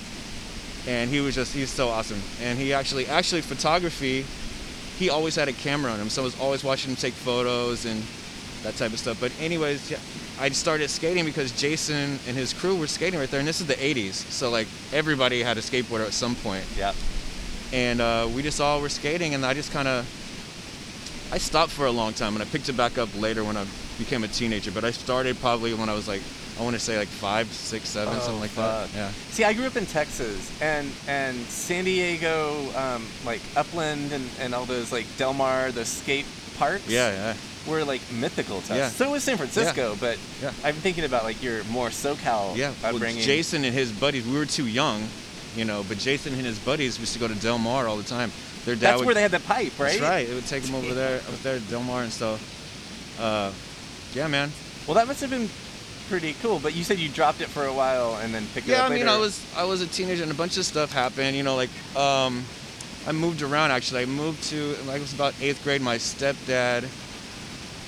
and 0.88 1.10
he 1.10 1.20
was 1.22 1.36
just 1.36 1.54
he's 1.54 1.70
so 1.70 1.90
awesome. 1.90 2.22
And 2.42 2.58
he 2.60 2.74
actually 2.74 3.08
actually 3.08 3.42
photography, 3.42 4.26
he 4.98 5.10
always 5.10 5.36
had 5.36 5.48
a 5.48 5.54
camera 5.54 5.92
on 5.92 6.00
him, 6.00 6.10
so 6.10 6.22
I 6.22 6.26
was 6.26 6.40
always 6.40 6.64
watching 6.64 6.92
him 6.92 6.96
take 6.98 7.14
photos 7.14 7.86
and 7.86 8.04
that 8.64 8.76
type 8.76 8.94
of 8.94 9.00
stuff. 9.00 9.20
But 9.20 9.32
anyways, 9.40 9.90
yeah, 9.90 9.98
I 10.40 10.50
started 10.50 10.90
skating 10.90 11.26
because 11.26 11.52
Jason 11.52 12.20
and 12.28 12.38
his 12.38 12.54
crew 12.54 12.76
were 12.76 12.88
skating 12.88 13.20
right 13.20 13.30
there, 13.32 13.40
and 13.40 13.48
this 13.48 13.62
is 13.62 13.68
the 13.68 13.74
'80s, 13.76 14.14
so 14.14 14.50
like 14.52 14.68
everybody 14.94 15.42
had 15.42 15.58
a 15.58 15.62
skateboarder 15.62 16.06
at 16.06 16.14
some 16.14 16.36
point 16.36 16.64
Yep. 16.78 16.96
and 17.74 18.02
uh, 18.02 18.28
we 18.36 18.44
just 18.44 18.60
all 18.62 18.82
were 18.82 18.90
skating 18.90 19.34
and 19.34 19.46
i 19.46 19.54
just 19.54 19.72
kind 19.72 19.88
of 19.88 20.06
i 21.32 21.38
stopped 21.38 21.72
for 21.72 21.86
a 21.86 21.92
long 21.92 22.14
time 22.14 22.34
and 22.34 22.42
i 22.44 22.46
picked 22.46 22.68
it 22.70 22.78
back 22.78 22.98
up 22.98 23.10
later 23.20 23.44
when 23.44 23.58
i 23.58 23.66
became 23.98 24.24
a 24.24 24.28
teenager 24.28 24.72
but 24.72 24.84
i 24.84 24.92
started 24.92 25.38
probably 25.40 25.74
when 25.74 25.90
i 25.90 25.94
was 25.94 26.08
like 26.08 26.22
i 26.60 26.64
want 26.64 26.74
to 26.76 26.80
say 26.80 26.98
like 26.98 27.08
five 27.08 27.48
six 27.52 27.90
seven 27.90 28.14
Oh, 28.16 28.20
something 28.20 28.42
like 28.42 28.50
fuck. 28.52 28.90
that 28.92 28.96
yeah 28.98 29.12
See, 29.32 29.44
I 29.46 29.54
grew 29.54 29.66
up 29.66 29.78
in 29.78 29.86
Texas, 29.86 30.52
and 30.62 30.92
and 31.08 31.38
San 31.48 31.86
Diego, 31.86 32.70
um, 32.76 33.06
like 33.26 33.40
Upland, 33.56 34.12
and, 34.12 34.30
and 34.42 34.54
all 34.54 34.66
those 34.66 34.92
like 34.92 35.06
Del 35.18 35.34
Mar, 35.34 35.72
the 35.72 35.86
skate 35.86 36.26
parks. 36.58 36.86
yeah 36.90 37.12
yeah 37.12 37.72
Were 37.72 37.86
like 37.86 38.02
mythical 38.12 38.60
to 38.64 38.74
us. 38.74 38.78
Yeah. 38.78 38.90
So 38.90 39.12
was 39.12 39.24
San 39.24 39.38
Francisco, 39.38 39.96
but 40.02 40.18
Yeah. 40.42 40.52
I'm 40.66 40.76
thinking 40.76 41.06
about 41.06 41.24
like 41.24 41.42
your 41.42 41.64
more 41.66 41.88
SoCal 41.90 42.58
yeah 42.58 42.74
well, 42.84 43.00
jason 43.00 43.64
and 43.64 43.74
his 43.74 43.92
buddies 43.94 44.28
we 44.28 44.38
were 44.38 44.46
too 44.46 44.68
young 44.68 45.08
you 45.56 45.64
know 45.66 45.84
but 45.88 45.98
jason 45.98 46.34
and 46.34 46.46
his 46.46 46.60
buddies 46.60 47.00
used 47.00 47.14
to 47.14 47.20
go 47.20 47.28
to 47.28 47.36
del 47.36 47.58
mar 47.58 47.88
all 47.88 47.98
the 47.98 48.04
time 48.04 48.32
their 48.66 48.76
dad 48.76 48.82
That's 48.82 49.00
would, 49.00 49.06
where 49.08 49.16
they 49.16 49.22
had 49.22 49.32
the 49.32 49.40
pipe, 49.40 49.78
right? 49.80 50.00
that's 50.00 50.02
right 50.02 50.30
it 50.30 50.34
would 50.34 50.48
take 50.48 50.64
them 50.64 50.76
over 50.76 50.94
there 50.94 51.18
up 51.18 51.42
there 51.44 51.56
at 51.58 51.70
del 51.70 51.84
mar 51.84 52.04
and 52.04 52.12
stuff 52.12 52.40
uh, 53.20 53.52
yeah 54.14 54.28
man 54.28 54.52
Well, 54.88 54.96
that 54.96 55.08
must 55.08 55.22
have 55.22 55.30
been 55.30 55.50
pretty 56.10 56.36
cool. 56.42 56.60
But 56.60 56.76
you 56.76 56.84
said 56.84 57.00
you 57.00 57.08
dropped 57.08 57.40
it 57.42 57.48
for 57.48 57.66
a 57.66 57.74
while 57.74 58.18
and 58.18 58.34
then 58.34 58.46
picked 58.54 58.68
it 58.68 58.74
up. 58.74 58.80
Yeah, 58.80 58.86
I 58.86 58.90
mean, 58.90 59.00
later. 59.00 59.12
I 59.12 59.18
was 59.18 59.46
I 59.56 59.64
was 59.64 59.82
a 59.82 59.88
teenager 59.88 60.24
and 60.24 60.32
a 60.32 60.36
bunch 60.36 60.58
of 60.58 60.66
stuff 60.66 60.92
happened. 60.92 61.38
You 61.38 61.44
know, 61.44 61.56
like 61.56 61.70
um, 61.96 62.44
I 63.08 63.14
moved 63.14 63.42
around. 63.42 63.72
Actually, 63.72 64.02
I 64.02 64.06
moved 64.06 64.44
to 64.50 64.76
like 64.86 64.98
it 64.98 65.02
was 65.02 65.14
about 65.14 65.34
eighth 65.42 65.64
grade. 65.64 65.82
My 65.82 65.96
stepdad 65.98 66.88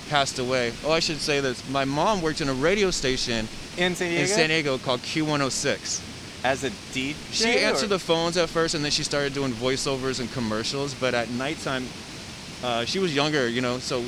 passed 0.10 0.40
away. 0.40 0.72
Oh, 0.86 0.92
I 0.92 1.00
should 1.00 1.20
say 1.20 1.42
this. 1.42 1.68
My 1.70 1.86
mom 1.86 2.22
worked 2.22 2.40
in 2.40 2.48
a 2.48 2.54
radio 2.54 2.92
station 2.92 3.48
in 3.78 3.96
San 3.96 4.10
Diego. 4.10 4.22
in 4.22 4.28
San 4.28 4.50
Diego 4.50 4.78
called 4.78 5.02
Q106. 5.02 6.13
As 6.44 6.64
a 6.64 6.70
DJ. 6.70 7.16
She 7.32 7.58
answered 7.60 7.90
the 7.90 8.00
phones 8.00 8.36
at 8.36 8.50
first, 8.50 8.76
and 8.76 8.84
then 8.84 8.92
she 8.92 9.04
started 9.04 9.34
doing 9.34 9.54
voiceovers 9.54 10.20
and 10.20 10.32
commercials. 10.32 10.94
But 10.94 11.14
at 11.14 11.30
nighttime, 11.30 11.86
uh, 12.64 12.86
she 12.86 13.00
was 13.00 13.16
younger, 13.16 13.48
you 13.48 13.62
know, 13.62 13.80
so 13.80 14.04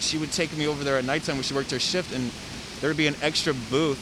she 0.00 0.16
would 0.18 0.32
take 0.32 0.56
me 0.56 0.66
over 0.66 0.82
there 0.84 0.96
at 0.96 1.04
nighttime 1.04 1.36
when 1.36 1.42
she 1.42 1.54
worked 1.54 1.70
her 1.70 1.78
shift, 1.78 2.14
and 2.14 2.30
there 2.80 2.88
would 2.88 2.96
be 2.96 3.06
an 3.06 3.16
extra 3.22 3.52
booth. 3.70 3.98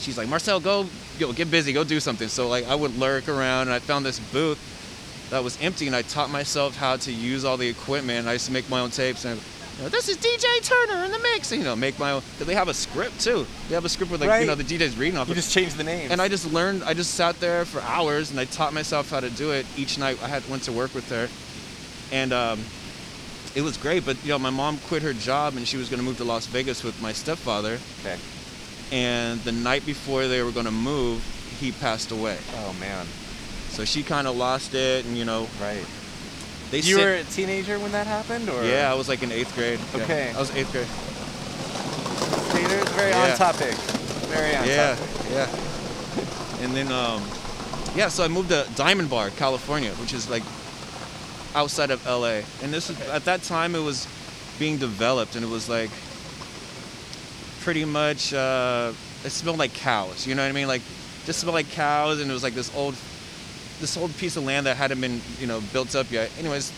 She's 0.00 0.18
like, 0.18 0.28
Marcel, 0.28 0.60
go, 0.60 0.86
yo, 1.18 1.32
get 1.32 1.50
busy, 1.50 1.72
go 1.72 1.84
do 1.84 2.00
something. 2.00 2.28
So 2.28 2.48
like, 2.48 2.66
I 2.66 2.74
would 2.74 2.98
lurk 2.98 3.28
around, 3.28 3.62
and 3.62 3.72
I 3.72 3.78
found 3.78 4.04
this 4.04 4.18
booth 4.18 4.58
that 5.30 5.44
was 5.44 5.58
empty, 5.60 5.86
and 5.86 5.94
I 5.94 6.02
taught 6.02 6.30
myself 6.30 6.76
how 6.76 6.96
to 6.96 7.12
use 7.12 7.44
all 7.44 7.56
the 7.56 7.68
equipment. 7.68 8.20
And 8.20 8.28
I 8.28 8.34
used 8.34 8.46
to 8.46 8.52
make 8.52 8.68
my 8.68 8.80
own 8.80 8.90
tapes, 8.90 9.24
and 9.24 9.40
you 9.78 9.84
know, 9.84 9.88
this 9.90 10.08
is 10.08 10.16
DJ 10.16 10.60
Turner 10.62 11.04
in 11.04 11.12
the 11.12 11.18
mix, 11.20 11.52
you 11.52 11.62
know, 11.62 11.76
make 11.76 11.98
my 11.98 12.10
own. 12.12 12.22
They 12.40 12.54
have 12.54 12.68
a 12.68 12.74
script 12.74 13.20
too. 13.20 13.46
They 13.68 13.74
have 13.74 13.84
a 13.84 13.88
script 13.88 14.10
with 14.10 14.20
like, 14.20 14.28
Right. 14.30 14.40
you 14.40 14.46
know, 14.46 14.54
the 14.56 14.64
DJ's 14.64 14.96
reading 14.98 15.16
off. 15.18 15.28
You 15.28 15.32
it. 15.34 15.36
just 15.36 15.52
changed 15.52 15.76
the 15.76 15.84
name. 15.84 16.10
And 16.10 16.20
I 16.20 16.28
just 16.28 16.52
learned. 16.52 16.82
I 16.84 16.94
just 16.94 17.14
sat 17.14 17.38
there 17.40 17.64
for 17.64 17.80
hours, 17.82 18.30
and 18.30 18.40
I 18.40 18.44
taught 18.44 18.74
myself 18.74 19.10
how 19.10 19.20
to 19.20 19.30
do 19.30 19.52
it 19.52 19.64
each 19.76 19.96
night. 19.96 20.18
I 20.22 20.28
had 20.28 20.48
went 20.50 20.64
to 20.64 20.72
work 20.72 20.94
with 20.94 21.08
her, 21.10 21.28
and 22.12 22.32
um, 22.32 22.60
it 23.54 23.62
was 23.62 23.76
great. 23.76 24.04
But 24.04 24.20
you 24.24 24.30
know, 24.30 24.38
my 24.38 24.50
mom 24.50 24.78
quit 24.88 25.02
her 25.02 25.12
job, 25.12 25.56
and 25.56 25.66
she 25.66 25.76
was 25.76 25.88
going 25.88 26.00
to 26.00 26.04
move 26.04 26.16
to 26.18 26.24
Las 26.24 26.46
Vegas 26.46 26.82
with 26.82 27.00
my 27.00 27.12
stepfather. 27.12 27.78
Okay. 28.00 28.18
And 28.90 29.40
the 29.42 29.52
night 29.52 29.84
before 29.86 30.26
they 30.28 30.42
were 30.42 30.50
going 30.50 30.64
to 30.66 30.72
move, 30.72 31.22
he 31.60 31.70
passed 31.72 32.10
away. 32.10 32.38
Oh 32.56 32.74
man. 32.80 33.06
So 33.68 33.84
she 33.84 34.02
kind 34.02 34.26
of 34.26 34.36
lost 34.36 34.74
it, 34.74 35.04
and 35.04 35.16
you 35.16 35.24
know, 35.24 35.46
Right. 35.60 35.84
They 36.70 36.78
you 36.78 36.96
sit- 36.96 37.04
were 37.04 37.14
a 37.14 37.24
teenager 37.24 37.78
when 37.78 37.92
that 37.92 38.06
happened, 38.06 38.48
or 38.50 38.64
yeah, 38.64 38.90
I 38.90 38.94
was 38.94 39.08
like 39.08 39.22
in 39.22 39.32
eighth 39.32 39.54
grade. 39.54 39.80
Yeah, 39.96 40.02
Okay. 40.04 40.32
I 40.34 40.38
was 40.38 40.50
eighth 40.54 40.70
grade. 40.72 40.86
skaters? 42.50 42.88
Very 42.90 43.10
Yeah. 43.10 43.30
on 43.32 43.36
topic. 43.38 43.74
Very 44.28 44.54
on 44.56 44.66
Yeah, 44.66 44.94
topic. 44.96 45.10
yeah. 45.30 45.46
Yeah. 45.48 46.64
And 46.64 46.74
then, 46.76 46.90
um, 46.92 47.22
yeah, 47.94 48.08
so 48.08 48.24
I 48.24 48.28
moved 48.28 48.48
to 48.50 48.66
Diamond 48.74 49.08
Bar, 49.10 49.30
California, 49.30 49.92
which 49.94 50.12
is 50.12 50.28
like 50.28 50.42
outside 51.54 51.90
of 51.90 52.04
LA. 52.06 52.42
And 52.62 52.72
this 52.72 52.90
is 52.90 53.00
at 53.08 53.24
that 53.24 53.42
time 53.42 53.74
it 53.74 53.80
was 53.82 54.06
being 54.58 54.76
developed, 54.78 55.36
and 55.36 55.44
it 55.44 55.48
was 55.48 55.68
like 55.68 55.90
pretty 57.60 57.84
much 57.84 58.32
uh, 58.34 58.92
it 59.24 59.30
smelled 59.30 59.58
like 59.58 59.72
cows. 59.74 60.26
You 60.26 60.34
know 60.34 60.42
what 60.42 60.48
I 60.48 60.52
mean? 60.52 60.68
Like 60.68 60.82
just 61.26 61.40
smelled 61.40 61.54
like 61.54 61.70
cows, 61.70 62.20
and 62.20 62.30
it 62.30 62.34
was 62.34 62.42
like 62.42 62.54
this 62.54 62.70
old 62.74 62.94
this 63.80 63.96
old 63.96 64.16
piece 64.16 64.36
of 64.36 64.44
land 64.44 64.66
that 64.66 64.76
hadn't 64.76 65.00
been 65.00 65.20
you 65.38 65.46
know 65.46 65.60
built 65.72 65.94
up 65.94 66.10
yet. 66.10 66.30
Anyways, 66.38 66.72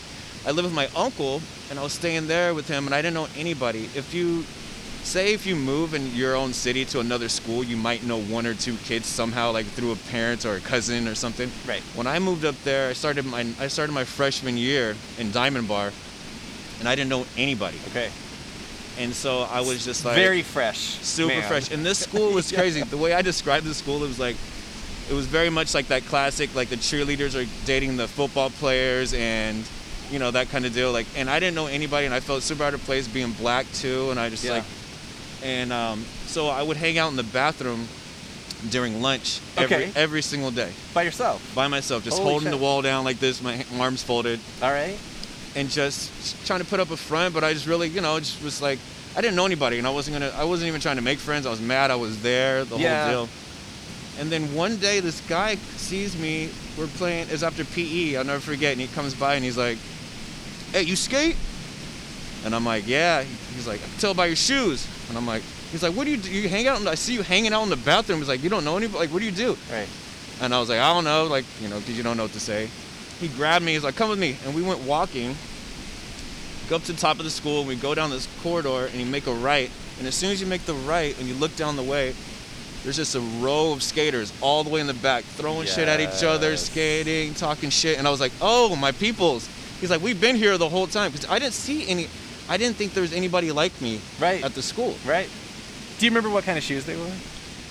I 0.45 0.51
lived 0.51 0.67
with 0.67 0.75
my 0.75 0.87
uncle, 0.95 1.41
and 1.69 1.79
I 1.79 1.83
was 1.83 1.93
staying 1.93 2.27
there 2.27 2.53
with 2.53 2.67
him, 2.67 2.85
and 2.85 2.95
I 2.95 3.01
didn't 3.01 3.15
know 3.15 3.27
anybody. 3.37 3.89
If 3.95 4.13
you 4.13 4.43
say 5.03 5.33
if 5.33 5.45
you 5.45 5.55
move 5.55 5.93
in 5.93 6.13
your 6.15 6.35
own 6.35 6.53
city 6.53 6.85
to 6.85 6.99
another 6.99 7.27
school, 7.27 7.63
you 7.63 7.75
might 7.75 8.03
know 8.03 8.19
one 8.21 8.45
or 8.45 8.53
two 8.53 8.75
kids 8.77 9.07
somehow, 9.07 9.51
like 9.51 9.65
through 9.65 9.91
a 9.91 9.95
parent 10.11 10.45
or 10.45 10.55
a 10.55 10.59
cousin 10.59 11.07
or 11.07 11.15
something. 11.15 11.51
Right. 11.67 11.81
When 11.95 12.07
I 12.07 12.19
moved 12.19 12.45
up 12.45 12.55
there, 12.63 12.89
I 12.89 12.93
started 12.93 13.25
my 13.25 13.45
I 13.59 13.67
started 13.67 13.93
my 13.93 14.03
freshman 14.03 14.57
year 14.57 14.95
in 15.19 15.31
Diamond 15.31 15.67
Bar, 15.67 15.91
and 16.79 16.87
I 16.87 16.95
didn't 16.95 17.09
know 17.09 17.25
anybody. 17.37 17.79
Okay. 17.89 18.09
And 18.99 19.13
so 19.13 19.43
I 19.43 19.61
was 19.61 19.85
just 19.85 20.03
like 20.05 20.15
Very 20.15 20.41
fresh. 20.41 20.77
super 20.77 21.33
man. 21.33 21.47
fresh. 21.47 21.71
And 21.71 21.85
this 21.85 21.99
school 21.99 22.33
was 22.33 22.51
crazy. 22.57 22.81
The 22.83 22.97
way 22.97 23.13
I 23.13 23.21
described 23.21 23.65
the 23.65 23.73
school, 23.73 24.03
it 24.03 24.07
was 24.07 24.19
like, 24.19 24.35
it 25.09 25.13
was 25.13 25.25
very 25.25 25.49
much 25.49 25.73
like 25.73 25.87
that 25.87 26.05
classic, 26.05 26.53
like 26.55 26.69
the 26.69 26.75
cheerleaders 26.77 27.35
are 27.41 27.47
dating 27.65 27.97
the 27.97 28.07
football 28.07 28.49
players 28.49 29.13
and, 29.13 29.63
you 30.09 30.19
know, 30.19 30.31
that 30.31 30.49
kind 30.49 30.65
of 30.65 30.73
deal. 30.73 30.91
Like, 30.91 31.07
and 31.17 31.29
I 31.29 31.39
didn't 31.39 31.55
know 31.55 31.67
anybody, 31.67 32.05
and 32.05 32.15
I 32.15 32.19
felt 32.19 32.43
super 32.43 32.63
out 32.63 32.73
of 32.73 32.81
place 32.83 33.07
being 33.07 33.31
black 33.33 33.65
too. 33.73 34.11
And 34.11 34.19
I 34.19 34.29
just 34.29 34.43
Yeah. 34.43 34.53
like, 34.53 34.63
and 35.43 35.73
um, 35.73 36.05
so 36.27 36.47
I 36.47 36.61
would 36.61 36.77
hang 36.77 36.97
out 36.97 37.09
in 37.09 37.15
the 37.17 37.23
bathroom 37.23 37.87
during 38.69 39.01
lunch 39.01 39.39
every 39.57 39.75
Okay. 39.75 39.91
every 39.95 40.21
single 40.21 40.51
day 40.51 40.69
By 40.93 41.01
yourself. 41.01 41.41
by 41.55 41.67
myself, 41.67 42.03
just 42.03 42.17
Holy 42.19 42.29
holding 42.29 42.45
shit. 42.49 42.51
the 42.51 42.63
wall 42.63 42.83
down 42.83 43.03
like 43.03 43.19
this, 43.19 43.41
my 43.41 43.65
arms 43.79 44.03
folded 44.03 44.39
All 44.61 44.69
right. 44.71 44.99
and 45.55 45.67
just 45.67 46.11
trying 46.45 46.59
to 46.59 46.65
put 46.65 46.79
up 46.79 46.91
a 46.91 46.97
front, 46.97 47.33
but 47.33 47.43
I 47.43 47.53
just 47.53 47.65
really, 47.65 47.87
you 47.89 48.01
know, 48.01 48.19
just 48.19 48.39
was 48.43 48.61
like, 48.61 48.77
I 49.17 49.21
didn't 49.21 49.35
know 49.35 49.47
anybody, 49.47 49.79
and 49.79 49.87
I 49.87 49.89
wasn't 49.89 50.13
gonna, 50.19 50.31
I 50.37 50.43
wasn't 50.43 50.67
even 50.67 50.79
trying 50.79 50.97
to 50.97 51.01
make 51.01 51.17
friends. 51.17 51.47
I 51.47 51.49
was 51.49 51.59
mad. 51.59 51.89
I 51.89 51.95
was 51.95 52.21
there, 52.21 52.63
the 52.63 52.77
Yeah. 52.77 53.01
whole 53.03 53.25
deal. 53.25 53.29
And 54.21 54.31
then 54.31 54.53
one 54.53 54.77
day, 54.77 54.99
this 54.99 55.19
guy 55.27 55.55
sees 55.55 56.15
me. 56.15 56.51
We're 56.77 56.85
playing. 56.85 57.27
It's 57.31 57.41
after 57.41 57.65
PE. 57.65 58.15
I'll 58.15 58.23
never 58.23 58.39
forget. 58.39 58.71
And 58.71 58.79
he 58.79 58.87
comes 58.87 59.15
by 59.15 59.33
and 59.33 59.43
he's 59.43 59.57
like, 59.57 59.79
"Hey, 60.71 60.83
you 60.83 60.95
skate?" 60.95 61.35
And 62.45 62.53
I'm 62.53 62.63
like, 62.63 62.87
"Yeah." 62.87 63.23
He's 63.55 63.67
like, 63.67 63.81
"I 63.81 63.87
can 63.87 63.97
tell 63.97 64.13
by 64.13 64.27
your 64.27 64.35
shoes." 64.35 64.87
And 65.09 65.17
I'm 65.17 65.25
like, 65.25 65.41
"He's 65.71 65.81
like, 65.81 65.95
what 65.95 66.05
do 66.05 66.11
you 66.11 66.17
do? 66.17 66.29
You 66.29 66.47
hang 66.47 66.67
out? 66.67 66.79
In 66.79 66.87
I 66.87 66.93
see 66.93 67.13
you 67.15 67.23
hanging 67.23 67.51
out 67.51 67.63
in 67.63 67.69
the 67.69 67.77
bathroom." 67.77 68.19
He's 68.19 68.27
like, 68.27 68.43
"You 68.43 68.49
don't 68.49 68.63
know 68.63 68.77
anybody? 68.77 68.99
Like, 68.99 69.09
what 69.11 69.19
do 69.19 69.25
you 69.25 69.31
do?" 69.31 69.57
Right. 69.71 69.89
And 70.41 70.53
I 70.55 70.59
was 70.59 70.69
like, 70.69 70.79
I 70.79 70.91
don't 70.91 71.03
know, 71.03 71.25
like, 71.25 71.45
you 71.61 71.67
know, 71.69 71.77
because 71.79 71.95
you 71.95 72.01
don't 72.01 72.17
know 72.17 72.23
what 72.23 72.33
to 72.33 72.39
say. 72.39 72.67
He 73.19 73.27
grabbed 73.27 73.63
me, 73.63 73.73
he's 73.73 73.83
like, 73.83 73.95
come 73.95 74.09
with 74.09 74.17
me. 74.17 74.37
And 74.43 74.55
we 74.55 74.63
went 74.63 74.79
walking, 74.79 75.35
go 76.67 76.77
up 76.77 76.83
to 76.85 76.93
the 76.93 76.99
top 76.99 77.19
of 77.19 77.25
the 77.25 77.29
school, 77.29 77.59
and 77.59 77.67
we 77.67 77.75
go 77.75 77.93
down 77.93 78.09
this 78.09 78.27
corridor, 78.41 78.87
and 78.87 78.95
you 78.95 79.05
make 79.05 79.27
a 79.27 79.33
right. 79.33 79.69
And 79.99 80.07
as 80.07 80.15
soon 80.15 80.31
as 80.31 80.41
you 80.41 80.47
make 80.47 80.65
the 80.65 80.73
right 80.73 81.15
and 81.19 81.27
you 81.27 81.35
look 81.35 81.55
down 81.55 81.75
the 81.75 81.83
way, 81.83 82.15
there's 82.83 82.95
just 82.95 83.15
a 83.15 83.19
row 83.19 83.71
of 83.73 83.83
skaters 83.83 84.33
all 84.41 84.63
the 84.63 84.69
way 84.69 84.81
in 84.81 84.87
the 84.87 84.93
back, 84.95 85.23
throwing 85.23 85.67
shit 85.67 85.87
at 85.87 85.99
each 85.99 86.23
other, 86.23 86.57
skating, 86.57 87.33
talking 87.33 87.69
shit. 87.69 87.97
And 87.97 88.07
I 88.07 88.11
was 88.11 88.19
like, 88.19 88.31
oh, 88.41 88.75
my 88.75 88.91
peoples. 88.91 89.47
He's 89.79 89.89
like, 89.89 90.01
we've 90.01 90.19
been 90.19 90.35
here 90.35 90.57
the 90.57 90.69
whole 90.69 90.87
time. 90.87 91.11
Because 91.11 91.29
I 91.29 91.39
didn't 91.39 91.53
see 91.53 91.87
any, 91.87 92.07
I 92.49 92.57
didn't 92.57 92.75
think 92.77 92.93
there 92.93 93.01
was 93.01 93.13
anybody 93.13 93.51
like 93.51 93.79
me 93.81 93.99
Right. 94.19 94.43
at 94.43 94.53
the 94.55 94.61
school. 94.61 94.95
Right. 95.05 95.29
Do 95.99 96.05
you 96.05 96.11
remember 96.11 96.29
what 96.29 96.43
kind 96.43 96.57
of 96.57 96.63
shoes 96.63 96.85
they 96.85 96.95
were? 96.97 97.11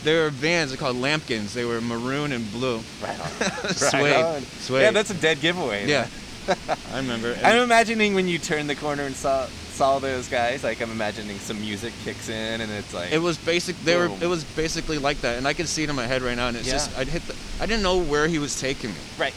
They 0.05 0.17
were 0.17 0.31
vans, 0.31 0.71
they're 0.71 0.79
called 0.79 0.97
Lampkins. 0.97 1.52
They 1.55 1.64
were 1.64 1.81
maroon 1.81 2.33
and 2.33 2.50
blue. 2.52 2.81
Right 3.02 3.21
on. 3.21 3.69
Suede. 3.75 4.12
on. 4.25 4.43
Suede. 4.43 4.83
Yeah, 4.83 4.90
that's 4.93 5.11
a 5.11 5.14
dead 5.14 5.40
giveaway. 5.40 5.87
Yeah. 5.88 6.07
I 6.93 6.97
remember. 6.97 7.37
I'm 7.45 7.59
imagining 7.59 8.14
when 8.14 8.26
you 8.26 8.38
turn 8.38 8.67
the 8.67 8.75
corner 8.76 9.02
and 9.02 9.14
saw 9.14 9.47
saw 9.81 9.99
those 9.99 10.29
guys, 10.29 10.63
like 10.63 10.83
I'm 10.83 10.91
imagining 10.91 11.39
some 11.39 11.59
music 11.59 11.95
kicks 12.05 12.29
in 12.29 12.61
and 12.61 12.71
it's 12.71 12.93
like 12.93 13.13
It 13.13 13.19
was 13.19 13.39
basic. 13.39 13.75
They 13.83 13.97
were. 13.97 14.11
It 14.21 14.27
was 14.27 14.45
basically 14.45 14.99
like 14.99 15.23
that, 15.23 15.39
and 15.39 15.49
I 15.49 15.55
can 15.55 15.67
see 15.67 15.83
it 15.85 15.89
in 15.89 15.97
my 15.97 16.07
head 16.07 16.21
right 16.21 16.37
now. 16.37 16.49
And 16.49 16.57
it's 16.59 16.67
Yeah. 16.67 16.75
just, 16.75 16.99
I'd 16.99 17.09
hit 17.09 17.23
the. 17.27 17.35
I 17.63 17.65
didn't 17.65 17.83
know 17.83 17.97
where 17.97 18.29
he 18.29 18.39
was 18.39 18.61
taking 18.61 18.91
me, 18.91 18.97
right. 19.19 19.33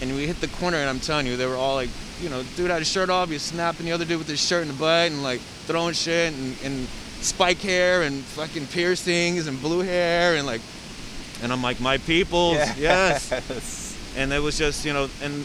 and 0.00 0.14
we 0.16 0.26
hit 0.26 0.40
the 0.40 0.48
corner, 0.48 0.78
and 0.78 0.88
I'm 0.88 0.98
telling 0.98 1.26
you, 1.26 1.36
they 1.36 1.44
were 1.46 1.56
all 1.56 1.74
like, 1.74 1.90
you 2.22 2.30
know, 2.30 2.42
dude 2.56 2.70
had 2.70 2.78
his 2.78 2.88
shirt 2.88 3.10
off, 3.10 3.28
he's 3.28 3.42
snapping 3.42 3.84
the 3.84 3.92
other 3.92 4.06
dude 4.06 4.16
with 4.18 4.28
his 4.28 4.40
shirt 4.40 4.62
in 4.62 4.68
the 4.68 4.74
butt, 4.74 5.10
and 5.12 5.22
like 5.22 5.40
throwing 5.68 5.92
shit, 5.92 6.32
and, 6.32 6.56
and 6.64 6.88
spike 7.20 7.60
hair, 7.60 8.00
and 8.00 8.24
fucking 8.24 8.66
piercings, 8.68 9.46
and 9.46 9.60
blue 9.60 9.80
hair, 9.80 10.36
and 10.36 10.46
like, 10.46 10.62
and 11.42 11.52
I'm 11.52 11.62
like, 11.62 11.80
my 11.80 11.98
peoples, 11.98 12.56
yes. 12.78 13.30
Yes. 13.30 14.14
And 14.16 14.32
it 14.32 14.40
was 14.40 14.56
just, 14.56 14.84
you 14.86 14.92
know, 14.94 15.08
and, 15.22 15.44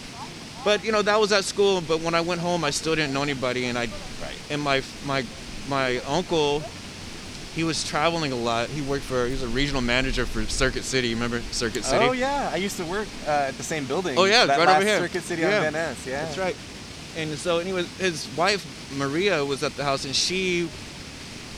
but 0.63 0.83
you 0.83 0.91
know, 0.91 1.01
that 1.01 1.19
was 1.19 1.31
at 1.31 1.43
school. 1.43 1.81
But 1.81 2.01
when 2.01 2.15
I 2.15 2.21
went 2.21 2.41
home, 2.41 2.63
I 2.63 2.69
still 2.71 2.95
didn't 2.95 3.13
know 3.13 3.23
anybody, 3.23 3.65
and 3.65 3.77
I 3.77 3.81
right. 4.21 4.41
and 4.49 4.61
my 4.61 4.81
my 5.05 5.25
my 5.69 5.97
uncle 6.07 6.61
he 7.55 7.63
was 7.63 7.83
traveling 7.83 8.31
a 8.31 8.35
lot 8.35 8.69
he 8.69 8.81
worked 8.83 9.03
for 9.03 9.25
he 9.25 9.31
was 9.31 9.41
a 9.41 9.47
regional 9.47 9.81
manager 9.81 10.27
for 10.27 10.43
circuit 10.43 10.83
city 10.83 11.15
remember 11.15 11.41
circuit 11.51 11.83
city 11.83 12.05
Oh 12.05 12.11
yeah, 12.11 12.51
I 12.53 12.57
used 12.57 12.77
to 12.77 12.85
work 12.85 13.07
uh, 13.25 13.47
at 13.49 13.57
the 13.57 13.63
same 13.63 13.85
building. 13.85 14.15
Oh, 14.15 14.25
yeah, 14.25 14.45
that 14.45 14.59
right 14.59 14.67
last 14.67 14.77
over 14.77 14.85
here. 14.85 14.99
Circuit 14.99 15.23
City 15.23 15.41
Yeah. 15.41 15.65
on 15.65 15.73
Ness. 15.73 16.05
Yeah, 16.05 16.23
that's 16.23 16.37
right 16.37 16.55
and 17.17 17.37
so 17.37 17.57
anyways 17.57 17.91
his 17.97 18.27
wife 18.37 18.63
maria 18.95 19.43
was 19.43 19.63
at 19.63 19.75
the 19.75 19.83
house 19.83 20.05
and 20.05 20.15
she 20.15 20.69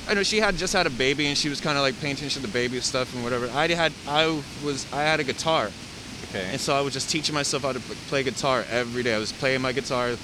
i 0.08 0.14
know 0.14 0.24
she 0.24 0.40
had 0.40 0.56
just 0.56 0.74
had 0.74 0.88
a 0.88 0.90
baby 0.90 1.28
and 1.28 1.38
she 1.38 1.50
was 1.50 1.60
kind 1.60 1.78
of 1.78 1.84
like 1.84 2.00
paying 2.00 2.14
attention 2.14 2.42
to 2.42 2.48
the 2.48 2.54
baby 2.54 2.80
stuff 2.80 3.14
and 3.14 3.24
whatever 3.24 3.50
i 3.54 3.68
had 3.68 3.92
i 4.08 4.26
was 4.64 4.92
i 4.94 5.02
had 5.02 5.20
a 5.20 5.24
guitar 5.24 5.70
Okay. 6.30 6.48
and 6.52 6.62
so 6.62 6.76
i 6.76 6.82
was 6.82 6.94
just 6.94 7.10
teaching 7.10 7.34
myself 7.34 7.64
how 7.64 7.72
to 7.74 7.80
play 8.10 8.22
guitar 8.24 8.64
every 8.70 9.02
day 9.04 9.16
i 9.16 9.18
was 9.18 9.32
playing 9.32 9.62
my 9.62 9.72
guitar 9.72 10.10
Nice. 10.10 10.20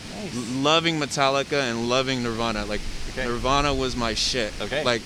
loving 0.55 0.99
metallica 0.99 1.59
and 1.69 1.89
loving 1.89 2.21
nirvana 2.23 2.65
like 2.65 2.81
Okay. 3.11 3.25
nirvana 3.25 3.73
was 3.73 3.95
my 3.95 4.13
shit 4.13 4.51
Okay. 4.61 4.83
like 4.83 5.01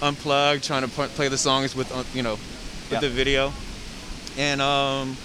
unplugged 0.00 0.62
trying 0.64 0.82
to 0.82 0.88
play 0.88 1.28
the 1.28 1.36
songs 1.38 1.74
with 1.76 1.90
uh, 1.92 2.02
you 2.14 2.22
know 2.22 2.32
with 2.34 2.92
Yeah. 2.92 3.00
the 3.00 3.08
video 3.10 3.52
and 4.38 4.60
um 4.62 5.16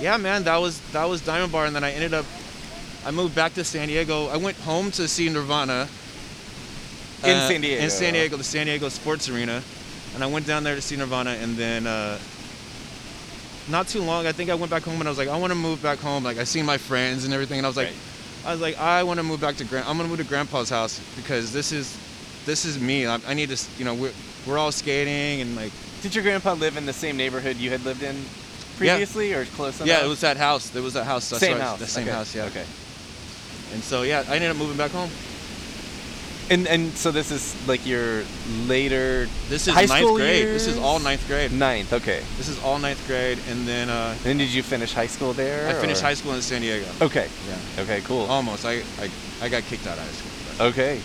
yeah 0.00 0.16
man 0.16 0.44
that 0.44 0.56
was 0.56 0.80
that 0.92 1.04
was 1.04 1.20
diamond 1.20 1.52
bar 1.52 1.66
and 1.66 1.74
then 1.76 1.84
i 1.84 1.90
ended 1.92 2.14
up 2.14 2.24
i 3.04 3.10
moved 3.10 3.34
back 3.34 3.52
to 3.54 3.64
san 3.64 3.88
diego 3.88 4.28
i 4.28 4.36
went 4.36 4.56
home 4.60 4.90
to 4.92 5.06
see 5.08 5.28
nirvana 5.28 5.88
In 7.24 7.30
uh, 7.36 7.48
San 7.48 7.60
Diego. 7.60 7.82
in 7.82 7.90
san 7.90 8.12
diego 8.14 8.36
the 8.38 8.44
san 8.44 8.66
diego 8.66 8.88
sports 8.88 9.28
arena 9.28 9.62
and 10.14 10.24
i 10.24 10.26
went 10.26 10.46
down 10.46 10.64
there 10.64 10.74
to 10.74 10.80
see 10.82 10.96
nirvana 10.96 11.30
and 11.42 11.56
then 11.56 11.86
uh 11.86 12.18
not 13.68 13.86
too 13.86 14.00
long 14.00 14.26
i 14.26 14.32
think 14.32 14.50
i 14.50 14.54
went 14.54 14.70
back 14.70 14.82
home 14.82 14.94
and 15.00 15.06
i 15.06 15.10
was 15.10 15.18
like 15.18 15.28
i 15.28 15.36
want 15.36 15.50
to 15.50 15.58
move 15.58 15.82
back 15.82 15.98
home 15.98 16.24
like 16.24 16.38
i 16.38 16.44
seen 16.44 16.64
my 16.64 16.78
friends 16.78 17.24
and 17.24 17.34
everything 17.34 17.58
and 17.58 17.66
i 17.66 17.68
was 17.68 17.76
like 17.76 17.88
Right. 17.88 17.96
I 18.44 18.52
was 18.52 18.60
like, 18.60 18.78
I 18.78 19.02
want 19.02 19.18
to 19.18 19.22
move 19.22 19.40
back 19.40 19.56
to 19.56 19.64
Grand. 19.64 19.86
I'm 19.86 19.96
gonna 19.96 20.08
move 20.08 20.18
to 20.18 20.24
Grandpa's 20.24 20.70
house 20.70 21.00
because 21.16 21.52
this 21.52 21.72
is, 21.72 21.98
this 22.46 22.64
is 22.64 22.80
me. 22.80 23.06
I, 23.06 23.18
I 23.26 23.34
need 23.34 23.50
to, 23.50 23.66
you 23.78 23.84
know, 23.84 23.94
we're 23.94 24.12
we're 24.46 24.56
all 24.56 24.72
skating 24.72 25.42
and 25.42 25.56
like, 25.56 25.72
Did 26.00 26.14
your 26.14 26.24
grandpa 26.24 26.54
live 26.54 26.78
in 26.78 26.86
the 26.86 26.92
same 26.92 27.16
neighborhood 27.16 27.56
you 27.56 27.70
had 27.70 27.84
lived 27.84 28.02
in 28.02 28.16
previously, 28.78 29.34
or 29.34 29.44
close 29.44 29.76
enough? 29.78 29.88
yeah, 29.88 30.04
it 30.04 30.08
was 30.08 30.22
that 30.22 30.38
house. 30.38 30.70
There 30.70 30.82
was 30.82 30.94
that 30.94 31.04
house. 31.04 31.28
That's 31.28 31.40
same 31.40 31.58
house. 31.58 31.78
The 31.78 31.86
same 31.86 32.04
okay. 32.04 32.16
house, 32.16 32.34
yeah. 32.34 32.44
Okay. 32.44 32.64
And 33.74 33.82
so 33.82 34.02
yeah, 34.02 34.24
I 34.26 34.36
ended 34.36 34.50
up 34.50 34.56
moving 34.56 34.78
back 34.78 34.90
home. 34.90 35.10
And 36.50 36.66
and 36.66 36.90
so 36.96 37.12
this 37.12 37.30
is 37.30 37.54
like 37.68 37.86
your 37.86 38.24
later 38.66 39.28
This 39.48 39.68
is 39.68 39.72
high 39.74 39.84
ninth 39.86 40.04
school 40.04 40.16
grade. 40.16 40.46
This 40.48 40.66
is 40.66 40.76
all 40.78 40.98
ninth 40.98 41.24
grade. 41.28 41.52
ninth. 41.52 41.92
Okay. 41.92 42.24
This 42.38 42.48
is 42.48 42.58
all 42.64 42.78
ninth 42.80 43.00
grade, 43.06 43.38
and 43.48 43.68
then 43.68 43.88
uh, 43.88 44.16
Then 44.24 44.36
did 44.38 44.52
you 44.52 44.64
finish 44.64 44.92
high 44.92 45.06
school 45.06 45.32
there? 45.32 45.68
I 45.68 45.74
finished 45.80 46.02
or- 46.02 46.06
high 46.06 46.14
school 46.14 46.34
in 46.34 46.42
San 46.42 46.60
Diego. 46.62 46.86
Okay. 47.00 47.28
Yeah, 47.48 47.82
Okay. 47.82 48.00
Cool. 48.00 48.26
almost. 48.26 48.64
I, 48.66 48.82
I 48.98 49.08
I 49.40 49.48
got 49.48 49.62
kicked 49.70 49.86
out 49.86 49.96
of 49.96 50.02
high 50.04 50.10
school. 50.18 50.30
but- 50.58 50.66
Okay. 50.70 51.00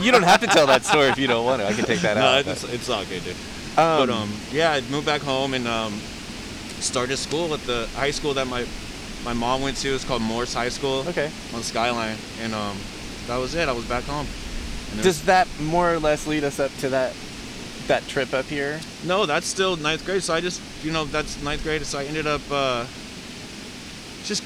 you 0.04 0.12
don't 0.12 0.22
have 0.22 0.40
to 0.40 0.46
tell 0.46 0.66
that 0.68 0.84
story 0.84 1.08
if 1.08 1.18
you 1.18 1.26
don't 1.26 1.44
want 1.44 1.60
to. 1.60 1.66
I 1.66 1.72
can 1.74 1.84
take 1.84 2.00
that 2.00 2.16
no, 2.22 2.22
out. 2.24 2.46
it's, 2.46 2.64
it's 2.64 2.88
all 2.88 3.04
good, 3.04 3.22
dude. 3.24 3.36
but, 3.76 4.06
but 4.06 4.10
um, 4.10 4.30
yeah, 4.52 4.70
I 4.72 4.80
moved 4.90 5.04
back 5.06 5.20
home 5.22 5.52
and 5.54 5.66
um, 5.66 5.92
started 6.78 7.16
school 7.18 7.52
at 7.52 7.60
the 7.66 7.88
high 7.96 8.12
school 8.12 8.32
that 8.34 8.46
my 8.46 8.64
my 9.24 9.32
mom 9.34 9.60
went 9.60 9.76
to. 9.78 9.88
It's 9.92 10.04
called 10.04 10.22
Morse 10.22 10.54
High 10.54 10.70
School 10.70 11.04
okay. 11.08 11.30
on 11.52 11.62
Skyline, 11.62 12.16
and 12.40 12.54
um, 12.54 12.76
that 13.26 13.36
was 13.38 13.54
it. 13.56 13.68
I 13.68 13.72
was 13.72 13.84
back 13.86 14.04
home. 14.04 14.26
Does 15.00 15.24
that 15.24 15.48
more 15.60 15.92
or 15.92 15.98
less 15.98 16.26
lead 16.26 16.44
us 16.44 16.60
up 16.60 16.70
to 16.78 16.90
that 16.90 17.14
that 17.88 18.06
trip 18.06 18.32
up 18.32 18.44
here? 18.44 18.80
no, 19.04 19.26
that's 19.26 19.46
still 19.46 19.76
ninth 19.76 20.04
grade. 20.04 20.22
So 20.22 20.34
I 20.34 20.40
just, 20.40 20.60
you 20.84 20.92
know, 20.92 21.04
that's 21.04 21.42
ninth 21.42 21.62
grade. 21.62 21.84
So 21.84 21.98
I 21.98 22.04
ended 22.04 22.26
up 22.26 22.40
uh, 22.50 22.86
just, 24.24 24.44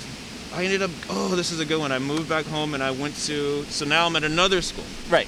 I 0.54 0.64
ended 0.64 0.82
up. 0.82 0.90
Oh, 1.10 1.34
this 1.34 1.52
is 1.52 1.60
a 1.60 1.64
good 1.64 1.78
one. 1.78 1.92
I 1.92 1.98
moved 1.98 2.28
back 2.28 2.46
home 2.46 2.74
and 2.74 2.82
I 2.82 2.90
went 2.92 3.14
to. 3.26 3.64
So 3.64 3.84
now 3.84 4.06
I'm 4.06 4.16
at 4.16 4.24
another 4.24 4.62
school. 4.62 4.84
Right. 5.10 5.26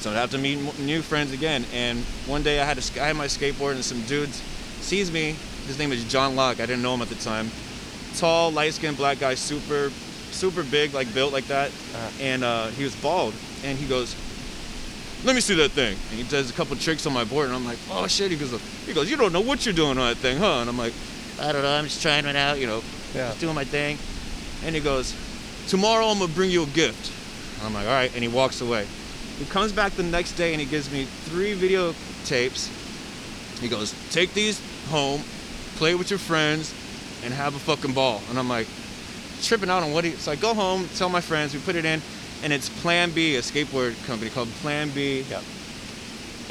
So 0.00 0.10
I 0.10 0.14
have 0.14 0.30
to 0.30 0.38
meet 0.38 0.58
new 0.78 1.02
friends 1.02 1.32
again. 1.32 1.64
And 1.74 2.00
one 2.26 2.42
day 2.42 2.60
I 2.60 2.64
had 2.64 2.78
a, 2.78 2.82
sk- 2.82 2.96
had 2.96 3.16
my 3.16 3.26
skateboard 3.26 3.72
and 3.72 3.84
some 3.84 4.00
dudes 4.02 4.42
sees 4.80 5.10
me. 5.12 5.34
His 5.66 5.78
name 5.78 5.92
is 5.92 6.04
John 6.04 6.36
Locke. 6.36 6.60
I 6.60 6.66
didn't 6.66 6.82
know 6.82 6.94
him 6.94 7.02
at 7.02 7.08
the 7.08 7.16
time. 7.16 7.50
Tall, 8.16 8.50
light-skinned 8.50 8.96
black 8.96 9.18
guy, 9.20 9.34
super, 9.34 9.90
super 10.30 10.62
big, 10.62 10.94
like 10.94 11.12
built 11.12 11.32
like 11.32 11.46
that. 11.48 11.68
Uh-huh. 11.68 12.10
And 12.20 12.44
uh, 12.44 12.68
he 12.68 12.84
was 12.84 12.96
bald. 12.96 13.34
And 13.62 13.76
he 13.76 13.86
goes, 13.86 14.16
"Let 15.24 15.34
me 15.34 15.40
see 15.40 15.54
that 15.56 15.70
thing." 15.72 15.96
And 16.10 16.18
he 16.18 16.24
does 16.24 16.50
a 16.50 16.52
couple 16.52 16.76
tricks 16.76 17.06
on 17.06 17.12
my 17.12 17.24
board, 17.24 17.46
and 17.46 17.54
I'm 17.54 17.64
like, 17.66 17.78
"Oh 17.90 18.06
shit!" 18.06 18.30
He 18.30 18.36
goes, 18.36 18.52
"He 18.86 18.92
goes, 18.92 19.10
you 19.10 19.16
don't 19.16 19.32
know 19.32 19.40
what 19.40 19.64
you're 19.64 19.74
doing 19.74 19.98
on 19.98 20.08
that 20.08 20.16
thing, 20.18 20.38
huh?" 20.38 20.60
And 20.60 20.68
I'm 20.70 20.78
like, 20.78 20.92
"I 21.40 21.52
don't 21.52 21.62
know. 21.62 21.72
I'm 21.72 21.84
just 21.84 22.02
trying 22.02 22.26
it 22.26 22.36
out, 22.36 22.58
you 22.58 22.66
know, 22.66 22.82
Yeah. 23.14 23.28
just 23.28 23.40
doing 23.40 23.54
my 23.54 23.64
thing." 23.64 23.98
And 24.64 24.74
he 24.74 24.80
goes, 24.80 25.14
"Tomorrow 25.68 26.06
I'm 26.08 26.18
gonna 26.18 26.32
bring 26.32 26.50
you 26.50 26.62
a 26.64 26.66
gift." 26.66 27.10
And 27.58 27.66
I'm 27.66 27.74
like, 27.74 27.86
all 27.86 27.92
right. 27.92 28.10
And 28.14 28.22
he 28.22 28.28
walks 28.28 28.60
away. 28.62 28.86
He 29.38 29.44
comes 29.44 29.70
back 29.72 29.94
the 29.94 30.02
next 30.02 30.32
day 30.32 30.52
and 30.52 30.60
he 30.60 30.66
gives 30.66 30.90
me 30.90 31.06
three 31.26 31.54
videotapes. 31.54 32.68
He 33.60 33.68
goes, 33.68 33.94
take 34.10 34.32
these 34.32 34.60
home, 34.88 35.22
play 35.76 35.94
with 35.94 36.08
your 36.10 36.18
friends, 36.18 36.72
and 37.22 37.34
have 37.34 37.54
a 37.54 37.58
fucking 37.58 37.92
ball. 37.92 38.22
And 38.30 38.38
I'm 38.38 38.48
like, 38.48 38.66
tripping 39.42 39.68
out 39.68 39.82
on 39.82 39.92
what 39.92 40.04
he. 40.04 40.12
So 40.12 40.32
I 40.32 40.36
go 40.36 40.54
home, 40.54 40.88
tell 40.96 41.08
my 41.10 41.20
friends, 41.20 41.52
we 41.52 41.60
put 41.60 41.76
it 41.76 41.84
in, 41.84 42.00
and 42.42 42.52
it's 42.52 42.68
Plan 42.68 43.10
B, 43.10 43.36
a 43.36 43.40
skateboard 43.40 43.94
company 44.06 44.30
called 44.30 44.48
Plan 44.62 44.90
B. 44.90 45.22
Yep. 45.22 45.42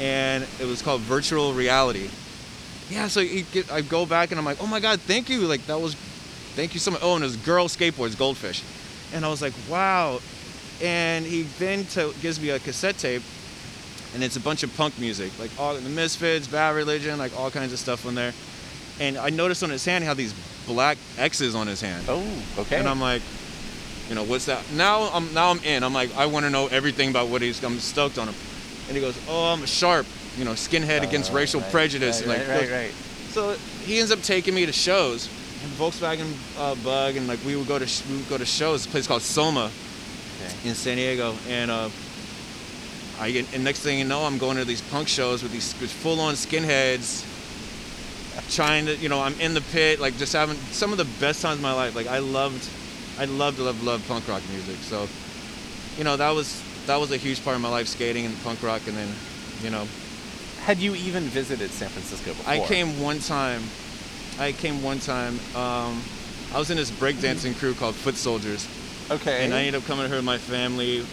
And 0.00 0.46
it 0.60 0.66
was 0.66 0.82
called 0.82 1.00
Virtual 1.02 1.52
Reality. 1.52 2.08
Yeah, 2.88 3.06
so 3.06 3.24
get, 3.24 3.70
I 3.70 3.82
go 3.82 4.06
back 4.06 4.30
and 4.30 4.38
I'm 4.38 4.44
like, 4.44 4.62
oh 4.62 4.66
my 4.66 4.80
god, 4.80 5.00
thank 5.00 5.28
you. 5.28 5.40
Like 5.42 5.64
that 5.66 5.80
was, 5.80 5.94
thank 6.54 6.74
you 6.74 6.80
so 6.80 6.90
much. 6.90 7.00
Oh, 7.02 7.14
and 7.14 7.22
it 7.22 7.26
was 7.26 7.36
Girl 7.36 7.66
Skateboards, 7.66 8.18
Goldfish, 8.18 8.64
and 9.12 9.24
I 9.24 9.28
was 9.28 9.40
like, 9.40 9.52
wow. 9.68 10.20
And 10.82 11.26
he 11.26 11.42
then 11.58 11.84
to, 11.86 12.14
gives 12.22 12.40
me 12.40 12.50
a 12.50 12.58
cassette 12.58 12.98
tape, 12.98 13.22
and 14.14 14.24
it's 14.24 14.36
a 14.36 14.40
bunch 14.40 14.62
of 14.62 14.74
punk 14.76 14.98
music, 14.98 15.30
like 15.38 15.50
all 15.58 15.74
the 15.74 15.88
Misfits, 15.88 16.48
Bad 16.48 16.74
Religion, 16.74 17.18
like 17.18 17.38
all 17.38 17.50
kinds 17.50 17.72
of 17.72 17.78
stuff 17.78 18.06
on 18.06 18.14
there. 18.14 18.32
And 18.98 19.16
I 19.16 19.30
noticed 19.30 19.62
on 19.62 19.70
his 19.70 19.84
hand 19.84 20.02
he 20.02 20.08
had 20.08 20.16
these 20.16 20.34
black 20.66 20.98
X's 21.16 21.54
on 21.54 21.66
his 21.66 21.80
hand. 21.80 22.04
Oh, 22.08 22.24
okay. 22.58 22.78
And 22.78 22.88
I'm 22.88 23.00
like, 23.00 23.22
you 24.10 24.14
know, 24.14 24.24
what's 24.24 24.44
that? 24.46 24.62
Now 24.72 25.08
I'm 25.14 25.32
now 25.32 25.50
I'm 25.50 25.60
in. 25.60 25.82
I'm 25.82 25.94
like, 25.94 26.14
I 26.16 26.26
want 26.26 26.44
to 26.44 26.50
know 26.50 26.66
everything 26.66 27.08
about 27.08 27.28
what 27.28 27.40
he's. 27.40 27.62
I'm 27.64 27.78
stoked 27.78 28.18
on 28.18 28.28
him. 28.28 28.34
And 28.88 28.96
he 28.96 29.00
goes, 29.00 29.18
oh, 29.28 29.52
I'm 29.52 29.62
a 29.62 29.66
sharp. 29.66 30.04
You 30.36 30.44
know, 30.44 30.52
skinhead 30.52 31.02
against 31.02 31.30
Oh, 31.32 31.34
racial 31.36 31.60
right, 31.60 31.70
prejudice. 31.70 32.26
Right, 32.26 32.38
and 32.40 32.48
like, 32.48 32.60
right, 32.60 32.70
right, 32.70 32.82
right. 32.86 32.92
So 33.30 33.54
he 33.84 34.00
ends 34.00 34.10
up 34.12 34.20
taking 34.22 34.54
me 34.54 34.66
to 34.66 34.72
shows, 34.72 35.28
and 35.62 35.72
Volkswagen 35.72 36.30
uh, 36.58 36.74
Bug, 36.84 37.16
and 37.16 37.26
like 37.28 37.38
we 37.46 37.54
would 37.56 37.68
go 37.68 37.78
to 37.78 37.86
sh- 37.86 38.02
we 38.10 38.16
would 38.16 38.28
go 38.28 38.36
to 38.38 38.44
shows. 38.44 38.84
A 38.84 38.88
place 38.88 39.06
called 39.06 39.22
Soma 39.22 39.70
Okay. 40.42 40.68
in 40.70 40.74
San 40.74 40.96
Diego, 40.96 41.34
and 41.48 41.70
uh, 41.70 41.88
I 43.20 43.30
get, 43.30 43.52
and 43.54 43.62
next 43.62 43.80
thing 43.80 43.98
you 43.98 44.04
know, 44.06 44.24
I'm 44.24 44.38
going 44.38 44.56
to 44.56 44.64
these 44.64 44.80
punk 44.80 45.06
shows 45.06 45.42
with 45.42 45.52
these 45.52 45.72
full-on 45.74 46.32
skinheads, 46.34 47.26
trying 48.54 48.86
to, 48.86 48.96
you 48.96 49.08
know, 49.10 49.20
I'm 49.20 49.38
in 49.40 49.52
the 49.54 49.60
pit, 49.60 50.00
like 50.00 50.16
just 50.16 50.32
having 50.32 50.56
some 50.72 50.92
of 50.92 50.98
the 50.98 51.04
best 51.20 51.42
times 51.42 51.56
of 51.58 51.62
my 51.62 51.74
life. 51.74 51.94
Like 51.94 52.06
I 52.06 52.18
loved, 52.18 52.66
I 53.20 53.26
loved, 53.26 53.58
loved, 53.58 53.82
loved 53.82 54.08
punk 54.08 54.26
rock 54.28 54.42
music. 54.50 54.76
So, 54.76 55.06
you 55.98 56.04
know, 56.04 56.16
that 56.16 56.30
was 56.30 56.62
that 56.86 56.96
was 56.96 57.12
a 57.12 57.18
huge 57.18 57.44
part 57.44 57.54
of 57.54 57.60
my 57.60 57.68
life, 57.68 57.86
skating 57.86 58.24
and 58.24 58.34
punk 58.42 58.62
rock, 58.62 58.80
and 58.86 58.96
then, 58.96 59.08
you 59.62 59.68
know, 59.68 59.86
Had 60.62 60.78
you 60.78 60.94
even 60.94 61.24
visited 61.24 61.70
San 61.70 61.90
Francisco 61.90 62.30
before? 62.30 62.50
I 62.50 62.60
came 62.60 62.98
one 62.98 63.18
time. 63.18 63.62
I 64.38 64.52
came 64.52 64.82
one 64.82 65.00
time. 65.00 65.38
Um, 65.54 66.02
I 66.54 66.58
was 66.58 66.70
in 66.70 66.78
this 66.78 66.90
breakdancing 66.90 67.58
crew 67.58 67.74
called 67.74 67.94
Foot 67.94 68.16
Soldiers, 68.16 68.66
Okay. 69.10 69.44
and 69.44 69.52
I 69.52 69.64
ended 69.64 69.82
up 69.82 69.86
coming 69.86 70.06
here 70.06 70.16
with 70.16 70.24
my 70.24 70.38
family. 70.38 71.04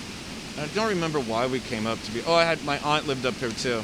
I 0.57 0.65
don't 0.67 0.87
remember 0.87 1.19
why 1.19 1.45
we 1.45 1.59
came 1.59 1.85
up 1.85 2.01
to 2.03 2.11
be. 2.11 2.23
Oh, 2.25 2.33
I 2.33 2.45
had 2.45 2.63
my 2.63 2.79
aunt 2.79 3.05
lived 3.05 3.25
up 3.25 3.33
here 3.35 3.51
too, 3.51 3.83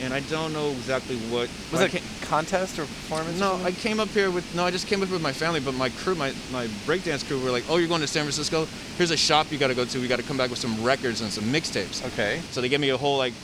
and 0.00 0.14
I 0.14 0.20
don't 0.20 0.54
know 0.54 0.70
exactly 0.70 1.16
what. 1.28 1.50
was 1.70 1.82
it 1.82 2.02
contest 2.28 2.78
or 2.78 2.82
performance? 2.82 3.36
or 3.36 3.40
no, 3.40 3.64
I 3.64 3.72
came 3.72 4.00
up 4.00 4.08
here 4.08 4.30
with 4.30 4.54
no. 4.54 4.64
I 4.64 4.70
just 4.70 4.86
came 4.86 5.02
up 5.02 5.10
with 5.10 5.22
my 5.22 5.32
family, 5.32 5.60
but 5.60 5.74
my 5.74 5.88
crew, 5.88 6.14
my 6.14 6.32
my 6.52 6.66
breakdance 6.86 7.26
crew, 7.26 7.40
were 7.42 7.50
like, 7.50 7.64
"Oh, 7.68 7.76
you're 7.76 7.88
going 7.88 8.00
to 8.02 8.06
San 8.06 8.22
Francisco? 8.24 8.66
Here's 8.96 9.10
a 9.10 9.16
shop 9.16 9.50
you 9.50 9.58
got 9.58 9.68
to 9.68 9.74
go 9.74 9.84
to. 9.84 10.00
We 10.00 10.08
got 10.08 10.18
to 10.18 10.22
come 10.24 10.36
back 10.36 10.50
with 10.50 10.58
some 10.58 10.82
records 10.84 11.20
and 11.20 11.30
some 11.32 11.44
mixtapes." 11.44 12.04
Okay. 12.12 12.40
So 12.50 12.60
they 12.60 12.68
gave 12.68 12.80
me 12.80 12.90
a 12.90 12.96
whole 12.96 13.18
like 13.18 13.34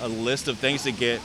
a 0.00 0.08
list 0.08 0.48
of 0.48 0.58
things 0.58 0.82
to 0.84 0.92
get, 0.92 1.20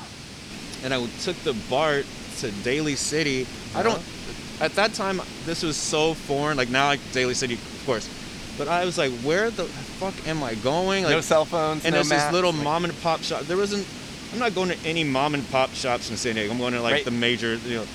and 0.84 0.94
I 0.94 1.06
took 1.22 1.36
the 1.44 1.54
BART 1.70 2.06
to 2.40 2.52
Daly 2.64 2.96
City. 2.96 3.46
I 3.76 3.84
don't. 3.84 3.96
Uh-huh. 3.96 4.66
At 4.66 4.74
that 4.74 4.94
time, 4.94 5.22
this 5.46 5.64
was 5.64 5.78
so 5.78 6.14
foreign. 6.14 6.58
Like 6.58 6.70
now, 6.70 6.88
like 6.88 7.00
Daly 7.14 7.34
City, 7.34 7.54
of 7.54 7.84
course, 7.86 8.10
but 8.58 8.68
I 8.68 8.84
was 8.84 8.98
like, 8.98 9.12
where 9.22 9.50
the 9.52 9.64
fuck 9.66 10.14
am 10.28 10.44
I 10.44 10.56
going? 10.56 11.04
Like, 11.06 11.14
no 11.14 11.22
cell 11.22 11.46
phones. 11.46 11.86
and 11.86 11.94
no 11.94 11.98
there's 11.98 12.10
this 12.10 12.18
maps, 12.20 12.34
little 12.34 12.52
like- 12.52 12.64
mom 12.64 12.84
and 12.86 13.02
pop 13.02 13.22
shop. 13.22 13.44
There 13.44 13.56
wasn't. 13.58 13.88
I'm 14.34 14.40
not 14.40 14.54
going 14.56 14.70
to 14.70 14.78
any 14.86 15.04
mom 15.04 15.34
and 15.34 15.50
pop 15.50 15.72
shops 15.74 16.10
in 16.12 16.18
San 16.18 16.36
Diego. 16.36 16.52
I'm 16.52 16.60
going 16.60 16.74
to 16.74 16.82
like 16.82 16.94
Right. 16.94 17.06
the 17.06 17.12
major, 17.12 17.56
you 17.66 17.76
know, 17.78 17.86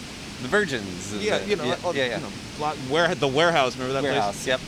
the 0.43 0.49
Virgins. 0.49 1.15
yeah, 1.15 1.39
the- 1.39 1.49
you 1.51 1.57
know, 1.57 1.65
yeah, 1.65 1.77
all- 1.85 1.95
yeah, 1.95 2.07
yeah. 2.07 2.17
You 2.17 2.23
know, 2.25 2.33
block, 2.59 2.77
where 2.89 3.15
the 3.15 3.29
Wherehouse. 3.29 3.77
Remember 3.77 4.01
that 4.01 4.23
place? 4.33 4.47
Yep. 4.47 4.61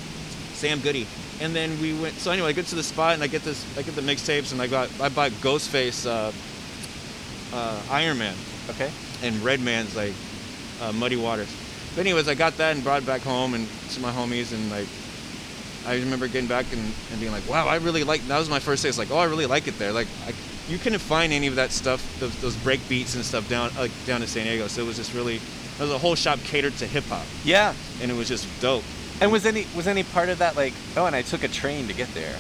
Sam 0.55 0.81
Goody. 0.81 1.07
And 1.41 1.55
then 1.55 1.79
we 1.83 1.93
went. 1.93 2.15
So 2.19 2.31
anyway, 2.31 2.49
I 2.49 2.53
get 2.53 2.67
to 2.69 2.75
the 2.77 2.83
spot 2.83 3.15
and 3.15 3.23
I 3.23 3.27
get 3.27 3.43
this. 3.43 3.63
I 3.77 3.83
get 3.83 3.95
the 3.95 4.01
mixtapes 4.01 4.53
and 4.53 4.63
I 4.63 4.67
got. 4.69 4.89
I 5.01 5.09
bought 5.11 5.33
Ghostface, 5.43 6.07
uh, 6.07 6.33
uh, 7.55 7.81
Iron 7.91 8.19
Man, 8.19 8.35
Okay. 8.71 8.91
and 9.23 9.37
Redman's 9.45 9.95
like 9.97 10.15
uh, 10.81 10.93
Muddy 10.93 11.17
Waters. 11.17 11.49
But 11.95 12.03
anyways, 12.03 12.29
I 12.29 12.35
got 12.35 12.57
that 12.59 12.75
and 12.75 12.85
brought 12.85 13.03
it 13.03 13.07
back 13.07 13.21
home 13.23 13.55
and 13.55 13.69
to 13.91 14.01
my 14.01 14.13
homies 14.13 14.53
and 14.53 14.71
like. 14.71 14.87
I 15.87 15.95
remember 16.01 16.27
getting 16.27 16.49
back 16.49 16.67
and, 16.73 16.83
and 17.13 17.21
being 17.21 17.31
like, 17.31 17.49
wow, 17.49 17.69
I 17.69 17.77
really 17.77 18.03
like. 18.03 18.27
That 18.27 18.39
was 18.41 18.51
my 18.51 18.59
first 18.59 18.83
day. 18.83 18.89
It's 18.89 18.99
like, 18.99 19.13
oh, 19.13 19.19
I 19.19 19.25
really 19.27 19.47
like 19.47 19.69
it 19.69 19.79
there. 19.79 19.93
Like, 19.93 20.09
I, 20.27 20.33
you 20.69 20.79
couldn't 20.79 20.99
find 20.99 21.33
any 21.33 21.47
of 21.47 21.57
that 21.57 21.71
stuff, 21.71 22.01
those, 22.19 22.35
those 22.41 22.57
break 22.57 22.87
beats 22.89 23.15
and 23.15 23.25
stuff 23.25 23.49
down 23.49 23.71
like 23.79 23.93
down 24.07 24.23
in 24.23 24.29
San 24.29 24.45
Diego. 24.47 24.67
So 24.69 24.83
it 24.83 24.87
was 24.87 24.97
just 24.97 25.15
really. 25.15 25.41
There 25.79 25.87
was 25.87 25.95
a 25.95 25.99
whole 25.99 26.15
shop 26.15 26.39
catered 26.45 26.75
to 26.79 26.87
hip 26.87 27.05
hop, 27.05 27.27
Yeah. 27.45 27.75
and 28.01 28.11
it 28.11 28.15
was 28.15 28.29
just 28.29 28.49
dope. 28.63 28.83
And 29.21 29.31
was 29.31 29.45
any 29.45 29.67
was 29.77 29.87
any 29.87 30.03
part 30.03 30.29
of 30.31 30.39
that 30.39 30.57
like 30.57 30.73
oh 30.97 31.05
and 31.07 31.15
I 31.15 31.23
took 31.23 31.45
a 31.45 31.49
train 31.49 31.87
to 31.89 31.93
get 31.95 32.13
there? 32.15 32.35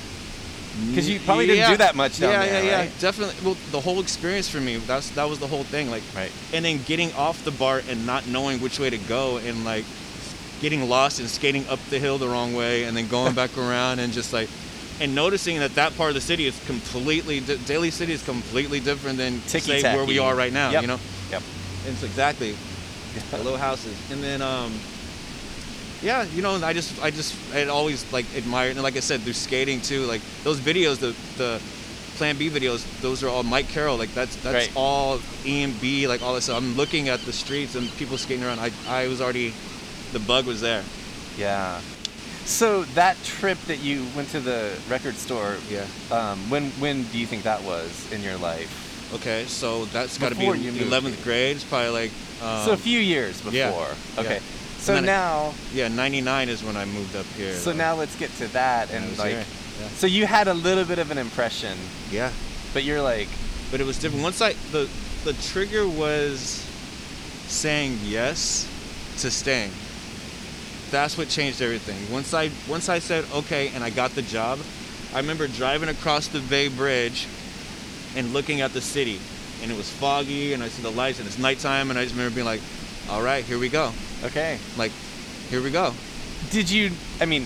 Because 0.88 1.08
you 1.08 1.20
probably 1.20 1.46
didn't 1.46 1.70
do 1.70 1.76
that 1.78 1.94
much 1.96 2.18
down 2.18 2.32
yeah, 2.32 2.44
there, 2.46 2.64
Yeah, 2.64 2.70
yeah, 2.70 2.78
right? 2.80 2.92
Definitely. 2.98 3.34
Well, 3.44 3.56
the 3.72 3.80
whole 3.80 4.00
experience 4.00 4.48
for 4.48 4.60
me, 4.60 4.76
that's 4.76 5.08
that 5.10 5.28
was 5.28 5.38
the 5.38 5.46
whole 5.46 5.64
thing. 5.64 5.90
Like, 5.90 6.02
Right. 6.14 6.30
and 6.52 6.64
then 6.64 6.80
getting 6.84 7.12
off 7.14 7.42
the 7.44 7.50
BART 7.50 7.84
and 7.88 8.04
not 8.06 8.26
knowing 8.26 8.60
which 8.60 8.78
way 8.78 8.90
to 8.90 8.98
go, 8.98 9.38
and 9.38 9.64
like 9.64 9.84
getting 10.60 10.86
lost 10.88 11.18
and 11.20 11.28
skating 11.28 11.66
up 11.68 11.78
the 11.90 11.98
hill 11.98 12.18
the 12.18 12.28
wrong 12.28 12.54
way, 12.54 12.84
and 12.84 12.96
then 12.96 13.06
going 13.08 13.32
back 13.34 13.56
around, 13.58 13.98
and 14.00 14.12
just 14.12 14.32
like, 14.34 14.48
and 15.00 15.14
noticing 15.14 15.58
that 15.58 15.74
that 15.74 15.96
part 15.96 16.08
of 16.10 16.14
the 16.14 16.20
city 16.20 16.46
is 16.46 16.58
completely, 16.66 17.40
Daly 17.40 17.90
City 17.90 18.12
is 18.12 18.22
completely 18.24 18.80
different 18.80 19.18
than 19.18 19.40
say 19.42 19.82
where 19.82 20.04
we 20.04 20.18
are 20.18 20.34
right 20.34 20.52
now. 20.52 20.70
Yep. 20.70 20.82
You 20.82 20.88
know, 20.88 21.00
Yep. 21.30 21.42
it's 21.86 22.02
exactly 22.02 22.56
the 23.30 23.36
little 23.38 23.58
houses, 23.58 23.96
and 24.10 24.22
then 24.22 24.42
um. 24.42 24.72
Yeah, 26.02 26.24
you 26.34 26.42
know, 26.42 26.56
I 26.62 26.74
just, 26.74 27.02
I 27.02 27.10
just, 27.10 27.34
I 27.54 27.64
always 27.64 28.04
like 28.12 28.26
admired, 28.36 28.72
and 28.72 28.82
like 28.82 28.96
I 28.96 29.00
said, 29.00 29.22
through 29.22 29.32
skating 29.32 29.80
too. 29.80 30.04
Like 30.04 30.20
those 30.44 30.60
videos, 30.60 30.98
the 30.98 31.14
the 31.38 31.58
Plan 32.18 32.36
B 32.36 32.50
videos, 32.50 32.84
those 33.00 33.24
are 33.24 33.28
all 33.28 33.42
Mike 33.42 33.68
Carroll. 33.68 33.96
Like 33.96 34.12
that's 34.12 34.36
that's 34.42 34.54
Right. 34.68 34.72
all 34.76 35.20
E 35.46 35.62
and 35.62 35.78
B, 35.80 36.06
like 36.06 36.20
all 36.22 36.34
this. 36.34 36.44
stuff. 36.44 36.58
I'm 36.58 36.76
looking 36.76 37.08
at 37.08 37.20
the 37.20 37.32
streets 37.32 37.74
and 37.76 37.90
people 37.96 38.18
skating 38.18 38.44
around. 38.44 38.60
I, 38.60 38.70
I 38.86 39.08
was 39.08 39.22
already, 39.22 39.54
the 40.12 40.18
bug 40.20 40.44
was 40.46 40.60
there. 40.60 40.84
Yeah. 41.38 41.80
So 42.46 42.84
that 42.94 43.20
trip 43.24 43.58
that 43.66 43.80
you 43.80 44.06
went 44.14 44.30
to 44.30 44.40
the 44.40 44.72
record 44.88 45.16
store, 45.16 45.56
Yeah. 45.68 45.84
um, 46.12 46.38
when 46.48 46.70
when 46.78 47.02
do 47.10 47.18
you 47.18 47.26
think 47.26 47.42
that 47.42 47.62
was 47.62 47.90
in 48.12 48.22
your 48.22 48.36
life? 48.36 48.70
Okay, 49.14 49.44
so 49.46 49.84
that's 49.86 50.16
got 50.18 50.30
to 50.30 50.34
be 50.34 50.46
11th 50.46 51.22
grade. 51.24 51.56
It's 51.56 51.64
probably 51.64 51.90
like. 51.90 52.10
Um, 52.42 52.64
so 52.66 52.72
a 52.72 52.76
few 52.76 52.98
years 53.00 53.36
before. 53.40 53.52
yeah, 53.52 53.94
Okay. 54.18 54.34
yeah. 54.34 54.78
So 54.78 54.94
And 54.94 55.06
now, 55.06 55.54
Yeah, 55.72 55.88
99 55.88 56.48
is 56.48 56.62
when 56.62 56.76
I 56.76 56.84
moved 56.84 57.16
up 57.16 57.26
here. 57.36 57.54
so 57.56 57.70
though. 57.72 57.76
now 57.78 57.94
let's 57.94 58.14
get 58.16 58.30
to 58.38 58.46
that 58.48 58.90
I 58.90 58.94
and 58.94 59.18
like, 59.18 59.32
yeah. 59.32 59.88
so 59.96 60.06
you 60.06 60.26
had 60.26 60.46
a 60.46 60.54
little 60.54 60.84
bit 60.84 60.98
of 60.98 61.10
an 61.10 61.18
impression, 61.18 61.76
Yeah. 62.12 62.30
but 62.74 62.84
you're 62.84 63.02
like, 63.02 63.28
but 63.70 63.80
it 63.80 63.86
was 63.86 63.98
different. 63.98 64.22
Once 64.22 64.40
I 64.40 64.54
the 64.70 64.88
the 65.24 65.32
trigger 65.50 65.88
was 65.88 66.62
saying 67.48 67.98
yes 68.04 68.66
to 69.18 69.30
staying. 69.30 69.72
That's 70.90 71.18
what 71.18 71.28
changed 71.28 71.60
everything. 71.62 71.96
Once 72.12 72.32
I 72.32 72.50
once 72.68 72.88
I 72.88 73.00
said 73.00 73.24
okay 73.34 73.68
and 73.74 73.82
I 73.82 73.90
got 73.90 74.12
the 74.12 74.22
job, 74.22 74.58
I 75.14 75.18
remember 75.18 75.48
driving 75.48 75.88
across 75.88 76.28
the 76.28 76.40
Bay 76.40 76.68
Bridge 76.68 77.26
and 78.16 78.32
looking 78.32 78.60
at 78.60 78.72
the 78.72 78.80
city, 78.80 79.20
and 79.62 79.70
it 79.70 79.76
was 79.76 79.90
foggy, 79.90 80.52
and 80.52 80.62
I 80.62 80.68
see 80.68 80.82
the 80.82 80.90
lights, 80.92 81.18
and 81.18 81.26
it's 81.26 81.38
nighttime, 81.38 81.90
and 81.90 81.98
I 81.98 82.04
just 82.04 82.14
remember 82.14 82.34
being 82.34 82.46
like, 82.46 82.60
"All 83.10 83.22
right, 83.22 83.44
here 83.44 83.58
we 83.58 83.68
go." 83.68 83.92
okay. 84.24 84.58
Like, 84.78 84.92
here 85.50 85.60
we 85.62 85.70
go. 85.70 85.92
Did 86.50 86.70
you? 86.70 86.92
I 87.20 87.26
mean, 87.26 87.42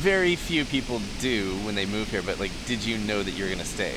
very 0.00 0.34
few 0.34 0.64
people 0.64 1.00
do 1.20 1.52
when 1.64 1.74
they 1.74 1.84
move 1.86 2.08
here, 2.08 2.22
but 2.22 2.40
like, 2.40 2.50
did 2.66 2.82
you 2.84 2.96
know 2.98 3.22
that 3.22 3.32
you're 3.32 3.48
gonna 3.50 3.64
stay? 3.64 3.94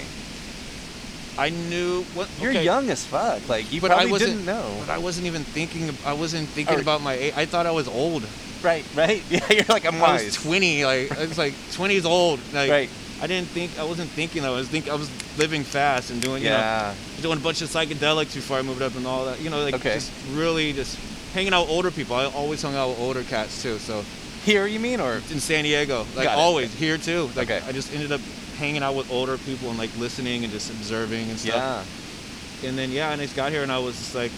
I 1.39 1.49
knew 1.49 2.01
what 2.15 2.27
You're 2.41 2.49
okay, 2.51 2.63
young 2.63 2.89
as 2.89 3.05
fuck. 3.05 3.47
Like, 3.47 3.71
you 3.71 3.79
but 3.79 3.91
I 3.91 4.05
wasn't 4.07 4.31
didn't 4.31 4.45
know. 4.45 4.75
But 4.85 4.89
I 4.89 4.97
wasn't 4.97 5.27
even 5.27 5.43
thinking. 5.43 5.95
I 6.05 6.13
wasn't 6.13 6.49
thinking 6.49 6.77
Or- 6.77 6.81
about 6.81 7.01
my. 7.01 7.13
age. 7.13 7.33
I 7.37 7.45
thought 7.45 7.65
I 7.65 7.71
was 7.71 7.87
old. 7.87 8.25
Right, 8.67 8.85
right. 8.95 9.23
Yeah, 9.29 9.45
you're 9.49 9.65
like, 9.69 9.85
I'm 9.85 9.95
I 10.03 10.13
was 10.13 10.35
20. 10.35 10.85
Like 10.85 11.11
I 11.17 11.25
was 11.25 11.37
like 11.37 11.53
20 11.73 11.95
is 11.95 12.05
old. 12.05 12.39
Like 12.53 12.69
Right. 12.69 12.89
I 13.19 13.25
didn't 13.25 13.47
think. 13.49 13.79
I 13.79 13.83
wasn't 13.83 14.09
thinking. 14.11 14.45
I 14.45 14.51
was 14.51 14.67
think. 14.67 14.89
I 14.89 14.93
was 14.95 15.09
living 15.39 15.63
fast 15.63 16.11
and 16.11 16.21
doing. 16.21 16.43
You 16.43 16.49
yeah. 16.49 16.93
know, 17.17 17.21
doing 17.23 17.37
a 17.39 17.41
bunch 17.41 17.61
of 17.63 17.69
psychedelics 17.69 18.35
before 18.35 18.57
I 18.57 18.61
moved 18.61 18.81
up 18.83 18.95
and 18.95 19.07
all 19.07 19.25
that. 19.25 19.41
You 19.41 19.49
know, 19.49 19.63
like 19.63 19.75
Okay. 19.75 19.95
just 19.95 20.11
really 20.33 20.71
just 20.73 20.99
hanging 21.33 21.53
out 21.53 21.63
with 21.63 21.71
older 21.71 21.89
people. 21.91 22.15
I 22.15 22.25
always 22.25 22.61
hung 22.61 22.75
out 22.75 22.89
with 22.89 22.99
older 22.99 23.23
cats 23.23 23.61
too. 23.63 23.79
So 23.79 24.03
Here, 24.45 24.67
you 24.67 24.79
mean, 24.79 24.99
or 24.99 25.15
in 25.31 25.39
San 25.39 25.63
Diego, 25.63 26.05
like 26.15 26.29
always 26.29 26.71
here 26.73 26.97
too. 26.97 27.29
Like 27.35 27.49
Okay. 27.49 27.61
I 27.67 27.71
just 27.71 27.91
ended 27.93 28.11
up 28.11 28.21
hanging 28.59 28.83
out 28.83 28.95
with 28.95 29.09
older 29.11 29.37
people 29.39 29.69
and 29.69 29.77
like 29.79 29.91
listening 29.97 30.43
and 30.43 30.51
just 30.53 30.69
observing 30.69 31.29
and 31.29 31.39
stuff. 31.39 31.55
yeah. 31.55 32.69
And 32.69 32.77
then 32.77 32.91
yeah, 32.91 33.11
and 33.13 33.21
I 33.21 33.25
just 33.25 33.35
got 33.35 33.51
here 33.51 33.63
and 33.63 33.71
I 33.71 33.79
was 33.79 33.95
just 33.97 34.13
like, 34.15 34.31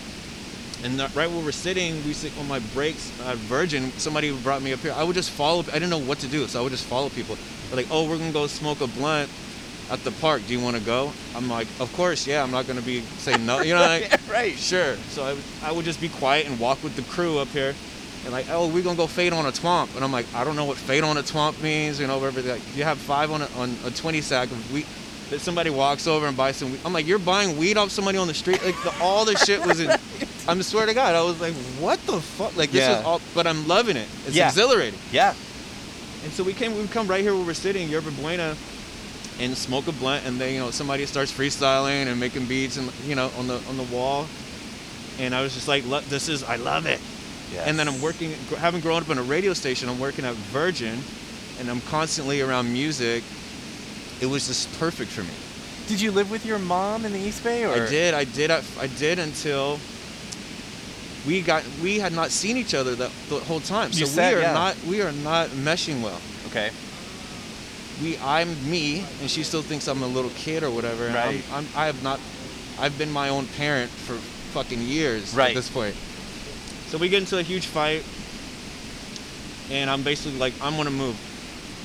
And 0.83 0.97
the, 0.97 1.03
right 1.13 1.29
where 1.29 1.43
we're 1.43 1.51
sitting, 1.51 1.95
we 2.05 2.13
sit 2.13 2.31
on 2.37 2.45
oh, 2.45 2.47
my 2.47 2.59
breaks 2.73 3.11
at 3.27 3.35
Virgin. 3.35 3.91
Somebody 3.97 4.31
brought 4.31 4.61
me 4.61 4.71
up 4.71 4.79
here. 4.79 4.93
I 4.93 5.03
would 5.03 5.15
just 5.15 5.29
follow. 5.31 5.59
I 5.61 5.73
didn't 5.73 5.89
know 5.89 5.97
what 5.99 6.19
to 6.19 6.27
do, 6.27 6.47
so 6.47 6.59
I 6.59 6.63
would 6.63 6.71
just 6.71 6.85
follow 6.85 7.09
people. 7.09 7.37
They're 7.67 7.77
like, 7.77 7.87
"Oh, 7.91 8.07
we're 8.09 8.17
gonna 8.17 8.31
go 8.31 8.47
smoke 8.47 8.79
a 8.79 8.87
blunt 8.87 9.29
at 9.91 10.01
the 10.05 10.11
park. 10.11 10.41
Do 10.47 10.53
you 10.53 10.61
want 10.61 10.77
to 10.77 10.81
go?" 10.81 11.11
I'm 11.35 11.49
like, 11.49 11.67
"Of 11.81 11.91
course, 11.93 12.25
yeah. 12.25 12.41
I'm 12.41 12.51
not 12.51 12.65
gonna 12.65 12.81
be 12.81 13.01
saying 13.17 13.45
no. 13.45 13.59
You 13.61 13.73
know, 13.73 13.81
like, 13.81 14.09
right. 14.31 14.57
sure." 14.57 14.95
So 15.09 15.23
I, 15.25 15.33
would- 15.33 15.43
I 15.63 15.71
would 15.73 15.85
just 15.85 15.99
be 15.99 16.07
quiet 16.09 16.47
and 16.47 16.57
walk 16.59 16.81
with 16.81 16.95
the 16.95 17.01
crew 17.03 17.39
up 17.39 17.49
here, 17.49 17.75
and 18.23 18.31
like, 18.31 18.45
"Oh, 18.49 18.67
we're 18.69 18.83
gonna 18.83 18.95
go 18.95 19.07
fade 19.07 19.33
on 19.33 19.45
a 19.45 19.51
twomp," 19.51 19.93
and 19.95 20.03
I'm 20.03 20.13
like, 20.13 20.27
"I 20.33 20.45
don't 20.45 20.55
know 20.55 20.65
what 20.65 20.77
fade 20.77 21.03
on 21.03 21.17
a 21.17 21.23
twomp 21.23 21.61
means." 21.61 21.99
You 21.99 22.07
know, 22.07 22.17
whatever. 22.19 22.41
Like, 22.41 22.61
you 22.77 22.85
have 22.85 22.99
five 22.99 23.31
on 23.31 23.41
a, 23.41 23.49
on 23.57 23.75
a 23.85 23.91
20 23.91 24.21
sack 24.21 24.49
of 24.49 24.71
wheat. 24.71 24.87
That 25.29 25.41
somebody 25.41 25.69
walks 25.69 26.07
over 26.07 26.25
and 26.25 26.35
buys 26.35 26.55
some. 26.55 26.71
Weed. 26.71 26.79
I'm 26.85 26.93
like, 26.93 27.05
"You're 27.05 27.19
buying 27.19 27.57
weed 27.57 27.75
off 27.77 27.91
somebody 27.91 28.17
on 28.17 28.27
the 28.27 28.33
street?" 28.33 28.63
Like 28.63 28.81
the, 28.83 28.93
all 29.01 29.25
the 29.25 29.35
shit 29.35 29.63
was 29.65 29.81
in. 29.81 29.89
I'm 30.49 30.63
swear 30.63 30.85
to 30.85 30.93
God, 30.93 31.15
I 31.15 31.21
was 31.21 31.39
like, 31.39 31.53
"What 31.79 32.03
the 32.05 32.19
fuck?" 32.19 32.55
Like 32.57 32.71
this 32.71 32.81
Yeah. 32.81 32.99
is 32.99 33.05
all, 33.05 33.21
but 33.33 33.45
I'm 33.47 33.67
loving 33.67 33.97
it. 33.97 34.07
It's 34.27 34.35
Yeah. 34.35 34.47
exhilarating. 34.49 34.99
Yeah. 35.11 35.33
And 36.23 36.33
so 36.33 36.43
we 36.43 36.53
came, 36.53 36.77
we 36.77 36.85
come 36.87 37.07
right 37.07 37.21
here 37.21 37.33
where 37.35 37.45
we're 37.45 37.53
sitting, 37.53 37.89
Yerba 37.89 38.11
Buena, 38.11 38.55
and 39.39 39.57
smoke 39.57 39.87
a 39.87 39.91
blunt, 39.93 40.25
and 40.25 40.39
then 40.39 40.53
you 40.53 40.59
know 40.59 40.71
somebody 40.71 41.05
starts 41.05 41.31
freestyling 41.31 42.07
and 42.07 42.19
making 42.19 42.45
beats, 42.45 42.77
and 42.77 42.91
you 43.07 43.15
know 43.15 43.31
on 43.37 43.47
the 43.47 43.59
on 43.69 43.77
the 43.77 43.83
wall, 43.83 44.27
and 45.19 45.33
I 45.33 45.41
was 45.41 45.53
just 45.53 45.67
like, 45.67 45.85
"Lo- 45.87 46.01
this 46.09 46.27
is, 46.29 46.43
I 46.43 46.55
love 46.57 46.85
it. 46.85 46.99
Yes. 47.53 47.63
And 47.67 47.79
then 47.79 47.87
I'm 47.87 47.99
working, 48.01 48.35
having 48.59 48.79
grown 48.81 49.01
up 49.01 49.09
in 49.09 49.17
a 49.17 49.23
radio 49.23 49.53
station, 49.53 49.89
I'm 49.89 49.99
working 49.99 50.23
at 50.23 50.35
Virgin, 50.53 51.01
and 51.59 51.69
I'm 51.69 51.81
constantly 51.89 52.41
around 52.41 52.71
music. 52.71 53.23
It 54.21 54.27
was 54.27 54.45
just 54.47 54.71
perfect 54.79 55.09
for 55.11 55.21
me. 55.23 55.33
Did 55.87 55.99
you 55.99 56.11
live 56.11 56.29
with 56.29 56.45
your 56.45 56.59
mom 56.59 57.05
in 57.05 57.13
the 57.13 57.19
East 57.19 57.43
Bay, 57.43 57.63
or 57.65 57.71
I 57.73 57.89
did, 57.89 58.13
I 58.13 58.23
did, 58.25 58.51
I, 58.51 58.61
I 58.79 58.85
did 58.85 59.17
until 59.17 59.79
we 61.27 61.41
got, 61.41 61.63
we 61.81 61.99
had 61.99 62.13
not 62.13 62.31
seen 62.31 62.57
each 62.57 62.73
other 62.73 62.95
the, 62.95 63.11
the 63.29 63.39
whole 63.39 63.59
time. 63.59 63.91
So 63.91 64.05
said, 64.05 64.33
we 64.33 64.39
are 64.39 64.41
yeah. 64.41 64.53
not, 64.53 64.77
we 64.87 65.01
are 65.01 65.11
not 65.11 65.49
meshing 65.49 66.01
well. 66.01 66.19
Okay. 66.47 66.71
we 68.01 68.17
I'm 68.19 68.49
me 68.69 69.05
and 69.21 69.29
she 69.29 69.43
still 69.43 69.61
thinks 69.61 69.87
I'm 69.87 70.01
a 70.01 70.07
little 70.07 70.31
kid 70.31 70.63
or 70.63 70.71
whatever. 70.71 71.05
And 71.05 71.15
Right. 71.15 71.43
I'm, 71.51 71.65
I'm 71.65 71.67
I 71.75 71.85
have 71.85 72.01
not 72.01 72.19
I've 72.79 72.97
been 72.97 73.11
my 73.11 73.27
own 73.29 73.45
parent 73.57 73.91
for 73.91 74.13
fucking 74.53 74.81
years 74.81 75.33
Right. 75.35 75.49
at 75.49 75.55
this 75.55 75.69
point. 75.69 75.95
So 76.87 76.97
we 76.97 77.09
get 77.09 77.19
into 77.19 77.37
a 77.37 77.43
huge 77.43 77.65
fight 77.67 78.03
and 79.69 79.89
I'm 79.89 80.01
basically 80.01 80.39
like 80.39 80.53
I'm 80.61 80.75
gonna 80.77 80.89
move. 80.91 81.17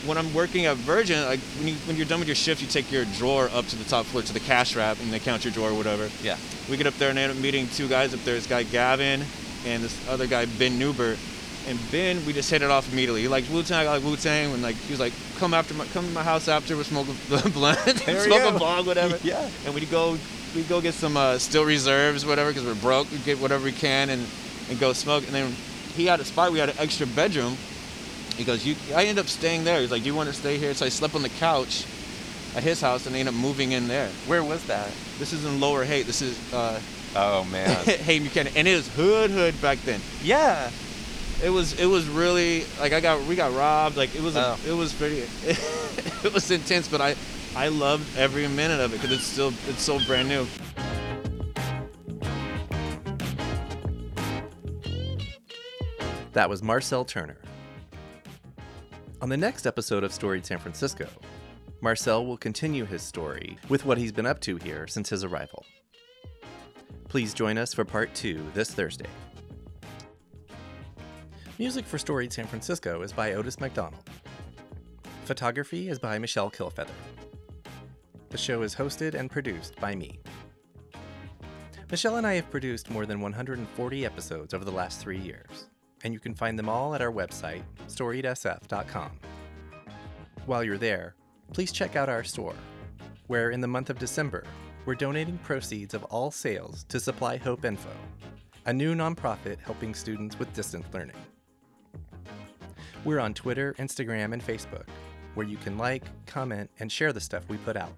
When 0.06 0.18
I'm 0.18 0.32
working 0.34 0.66
at 0.66 0.76
Virgin, 0.78 1.22
like 1.24 1.40
when 1.58 1.68
you 1.68 1.74
when 1.86 1.96
you're 1.96 2.06
done 2.06 2.18
with 2.18 2.28
your 2.28 2.34
shift, 2.34 2.60
you 2.60 2.68
take 2.68 2.90
your 2.92 3.04
drawer 3.16 3.48
up 3.54 3.66
to 3.68 3.76
the 3.76 3.84
top 3.84 4.06
floor 4.06 4.22
to 4.22 4.32
the 4.32 4.40
cash 4.40 4.76
wrap 4.76 5.00
and 5.00 5.12
they 5.12 5.18
count 5.18 5.44
your 5.44 5.52
drawer 5.52 5.70
or 5.70 5.74
whatever. 5.74 6.10
Yeah. 6.22 6.36
We 6.70 6.76
get 6.76 6.86
up 6.86 6.94
there 6.94 7.10
and 7.10 7.18
end 7.18 7.32
up 7.32 7.38
meeting 7.38 7.68
two 7.68 7.88
guys 7.88 8.12
up 8.12 8.20
there. 8.20 8.34
This 8.34 8.46
guy 8.46 8.64
Gavin 8.64 9.24
and 9.66 9.82
this 9.82 10.08
other 10.08 10.26
guy 10.26 10.46
Ben 10.46 10.78
Newbert. 10.78 11.18
And 11.66 11.78
Ben, 11.90 12.24
we 12.26 12.34
just 12.34 12.50
hit 12.50 12.60
it 12.60 12.70
off 12.70 12.92
immediately. 12.92 13.22
He 13.22 13.28
liked 13.28 13.48
Wu 13.50 13.62
Tang, 13.62 13.86
I 13.86 13.92
like 13.92 14.04
Wu 14.04 14.16
Tang, 14.16 14.52
and 14.52 14.62
like 14.62 14.76
he 14.76 14.92
was 14.92 15.00
like, 15.00 15.14
"Come 15.38 15.54
after 15.54 15.72
my, 15.72 15.86
come 15.86 16.06
to 16.06 16.12
my 16.12 16.22
house 16.22 16.46
after, 16.46 16.74
we'll 16.74 16.84
smoke 16.84 17.08
a 17.08 17.48
blunt, 17.48 17.78
smoke 17.78 18.54
a 18.54 18.58
bong, 18.58 18.84
whatever." 18.84 19.18
Yeah. 19.24 19.48
And 19.64 19.74
we'd 19.74 19.90
go, 19.90 20.18
we 20.54 20.62
go 20.64 20.82
get 20.82 20.92
some 20.92 21.16
uh, 21.16 21.38
Steel 21.38 21.64
Reserves, 21.64 22.26
whatever, 22.26 22.50
because 22.50 22.66
we're 22.66 22.74
broke. 22.74 23.10
We 23.10 23.16
get 23.18 23.40
whatever 23.40 23.64
we 23.64 23.72
can 23.72 24.10
and 24.10 24.26
and 24.68 24.78
go 24.78 24.92
smoke. 24.92 25.24
And 25.24 25.34
then 25.34 25.54
he 25.96 26.04
had 26.04 26.20
a 26.20 26.24
spot. 26.24 26.52
We 26.52 26.58
had 26.58 26.68
an 26.68 26.76
extra 26.78 27.06
bedroom. 27.06 27.56
He 28.36 28.44
goes, 28.44 28.64
"You." 28.66 28.74
I 28.94 29.04
end 29.06 29.18
up 29.18 29.26
staying 29.28 29.64
there. 29.64 29.80
He's 29.80 29.90
like, 29.90 30.02
"Do 30.02 30.08
you 30.08 30.14
want 30.14 30.28
to 30.28 30.34
stay 30.34 30.58
here?" 30.58 30.74
So 30.74 30.84
I 30.86 30.88
slept 30.88 31.14
on 31.14 31.22
the 31.22 31.28
couch 31.28 31.84
at 32.56 32.62
his 32.62 32.80
house, 32.80 33.06
and 33.06 33.14
they 33.14 33.20
ended 33.20 33.34
up 33.34 33.40
moving 33.40 33.72
in 33.72 33.88
there. 33.88 34.08
Where 34.26 34.42
was 34.44 34.64
that? 34.66 34.88
This 35.18 35.32
is 35.32 35.44
in 35.44 35.60
Lower 35.60 35.84
Haight. 35.84 36.06
This 36.06 36.20
is 36.22 36.36
uh, 36.52 36.80
Oh 37.16 37.44
man. 37.44 37.68
Haight 37.84 38.22
Buchanan, 38.22 38.52
and 38.56 38.66
it 38.66 38.74
was 38.76 38.88
hood 38.94 39.30
hood 39.30 39.60
back 39.62 39.78
then. 39.84 40.00
yeah. 40.22 40.70
It 41.42 41.50
was 41.50 41.78
it 41.80 41.86
was 41.86 42.06
really 42.08 42.64
like 42.80 42.92
I 42.92 43.00
got 43.00 43.20
we 43.26 43.34
got 43.36 43.52
robbed. 43.54 43.96
Like 43.96 44.14
it 44.14 44.22
was 44.22 44.36
a, 44.36 44.56
Oh. 44.56 44.58
it 44.66 44.72
was 44.72 44.92
pretty 44.92 45.18
it 45.44 46.32
was 46.32 46.50
intense, 46.50 46.86
but 46.88 47.00
I 47.00 47.16
I 47.56 47.68
loved 47.68 48.16
every 48.16 48.46
minute 48.48 48.80
of 48.80 48.92
it 48.94 49.00
because 49.00 49.12
it's 49.16 49.24
still 49.26 49.52
it's 49.68 49.82
so 49.82 49.98
brand 50.06 50.28
new. 50.28 50.46
That 56.32 56.48
was 56.50 56.62
Marcel 56.62 57.04
Turner. 57.04 57.36
On 59.24 59.30
the 59.30 59.38
next 59.38 59.66
episode 59.66 60.04
of 60.04 60.12
Storied 60.12 60.44
San 60.44 60.58
Francisco, 60.58 61.08
Marcel 61.80 62.26
will 62.26 62.36
continue 62.36 62.84
his 62.84 63.00
story 63.00 63.56
with 63.70 63.86
what 63.86 63.96
he's 63.96 64.12
been 64.12 64.26
up 64.26 64.38
to 64.40 64.58
here 64.58 64.86
since 64.86 65.08
his 65.08 65.24
arrival. 65.24 65.64
Please 67.08 67.32
join 67.32 67.56
us 67.56 67.72
for 67.72 67.86
part 67.86 68.14
two 68.14 68.44
this 68.52 68.74
Thursday. 68.74 69.08
Music 71.58 71.86
for 71.86 71.96
Storied 71.96 72.34
San 72.34 72.46
Francisco 72.46 73.00
is 73.00 73.14
by 73.14 73.32
Otis 73.32 73.58
McDonald. 73.60 74.10
Photography 75.24 75.88
is 75.88 75.98
by 75.98 76.18
Michelle 76.18 76.50
Kilfeather. 76.50 76.90
The 78.28 78.36
show 78.36 78.60
is 78.60 78.74
hosted 78.74 79.14
and 79.14 79.30
produced 79.30 79.74
by 79.76 79.94
me. 79.94 80.20
Michelle 81.90 82.16
and 82.16 82.26
I 82.26 82.34
have 82.34 82.50
produced 82.50 82.90
more 82.90 83.06
than 83.06 83.22
140 83.22 84.04
episodes 84.04 84.52
over 84.52 84.66
the 84.66 84.70
last 84.70 85.00
three 85.00 85.18
years, 85.18 85.68
and 86.04 86.12
you 86.12 86.20
can 86.20 86.34
find 86.34 86.58
them 86.58 86.68
all 86.68 86.94
at 86.94 87.02
our 87.02 87.12
website, 87.12 87.62
storiedsf.com. 87.88 89.10
While 90.46 90.62
you're 90.62 90.78
there, 90.78 91.14
please 91.52 91.72
check 91.72 91.96
out 91.96 92.08
our 92.08 92.22
store, 92.22 92.54
where 93.26 93.50
in 93.50 93.60
the 93.60 93.68
month 93.68 93.90
of 93.90 93.98
December, 93.98 94.44
we're 94.86 94.94
donating 94.94 95.38
proceeds 95.38 95.94
of 95.94 96.04
all 96.04 96.30
sales 96.30 96.84
to 96.84 97.00
Supply 97.00 97.38
Hope 97.38 97.64
Info, 97.64 97.90
a 98.66 98.72
new 98.72 98.94
nonprofit 98.94 99.58
helping 99.60 99.94
students 99.94 100.38
with 100.38 100.52
distance 100.52 100.86
learning. 100.92 101.16
We're 103.04 103.20
on 103.20 103.34
Twitter, 103.34 103.74
Instagram, 103.78 104.32
and 104.32 104.44
Facebook, 104.44 104.86
where 105.34 105.46
you 105.46 105.56
can 105.56 105.78
like, 105.78 106.04
comment, 106.26 106.70
and 106.80 106.92
share 106.92 107.12
the 107.12 107.20
stuff 107.20 107.48
we 107.48 107.56
put 107.58 107.76
out. 107.76 107.92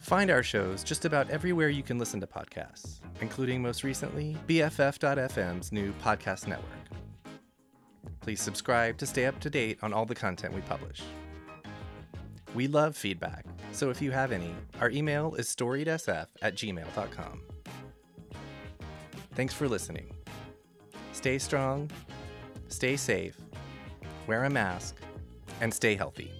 Find 0.00 0.30
our 0.30 0.42
shows 0.42 0.82
just 0.82 1.04
about 1.04 1.28
everywhere 1.30 1.68
you 1.68 1.82
can 1.82 1.98
listen 1.98 2.20
to 2.20 2.26
podcasts, 2.26 3.00
including 3.20 3.62
most 3.62 3.84
recently 3.84 4.36
BFF.FM's 4.48 5.72
new 5.72 5.92
podcast 6.02 6.46
network. 6.46 6.66
Please 8.20 8.40
subscribe 8.40 8.96
to 8.98 9.06
stay 9.06 9.26
up 9.26 9.38
to 9.40 9.50
date 9.50 9.78
on 9.82 9.92
all 9.92 10.06
the 10.06 10.14
content 10.14 10.54
we 10.54 10.62
publish. 10.62 11.02
We 12.54 12.66
love 12.66 12.96
feedback, 12.96 13.44
so 13.72 13.90
if 13.90 14.02
you 14.02 14.10
have 14.10 14.32
any, 14.32 14.54
our 14.80 14.90
email 14.90 15.34
is 15.34 15.54
storiedsf 15.54 16.26
at 16.42 16.54
gmail.com. 16.56 17.42
Thanks 19.34 19.54
for 19.54 19.68
listening. 19.68 20.12
Stay 21.12 21.38
strong, 21.38 21.90
stay 22.68 22.96
safe, 22.96 23.36
wear 24.26 24.44
a 24.44 24.50
mask, 24.50 24.96
and 25.60 25.72
stay 25.72 25.94
healthy. 25.94 26.39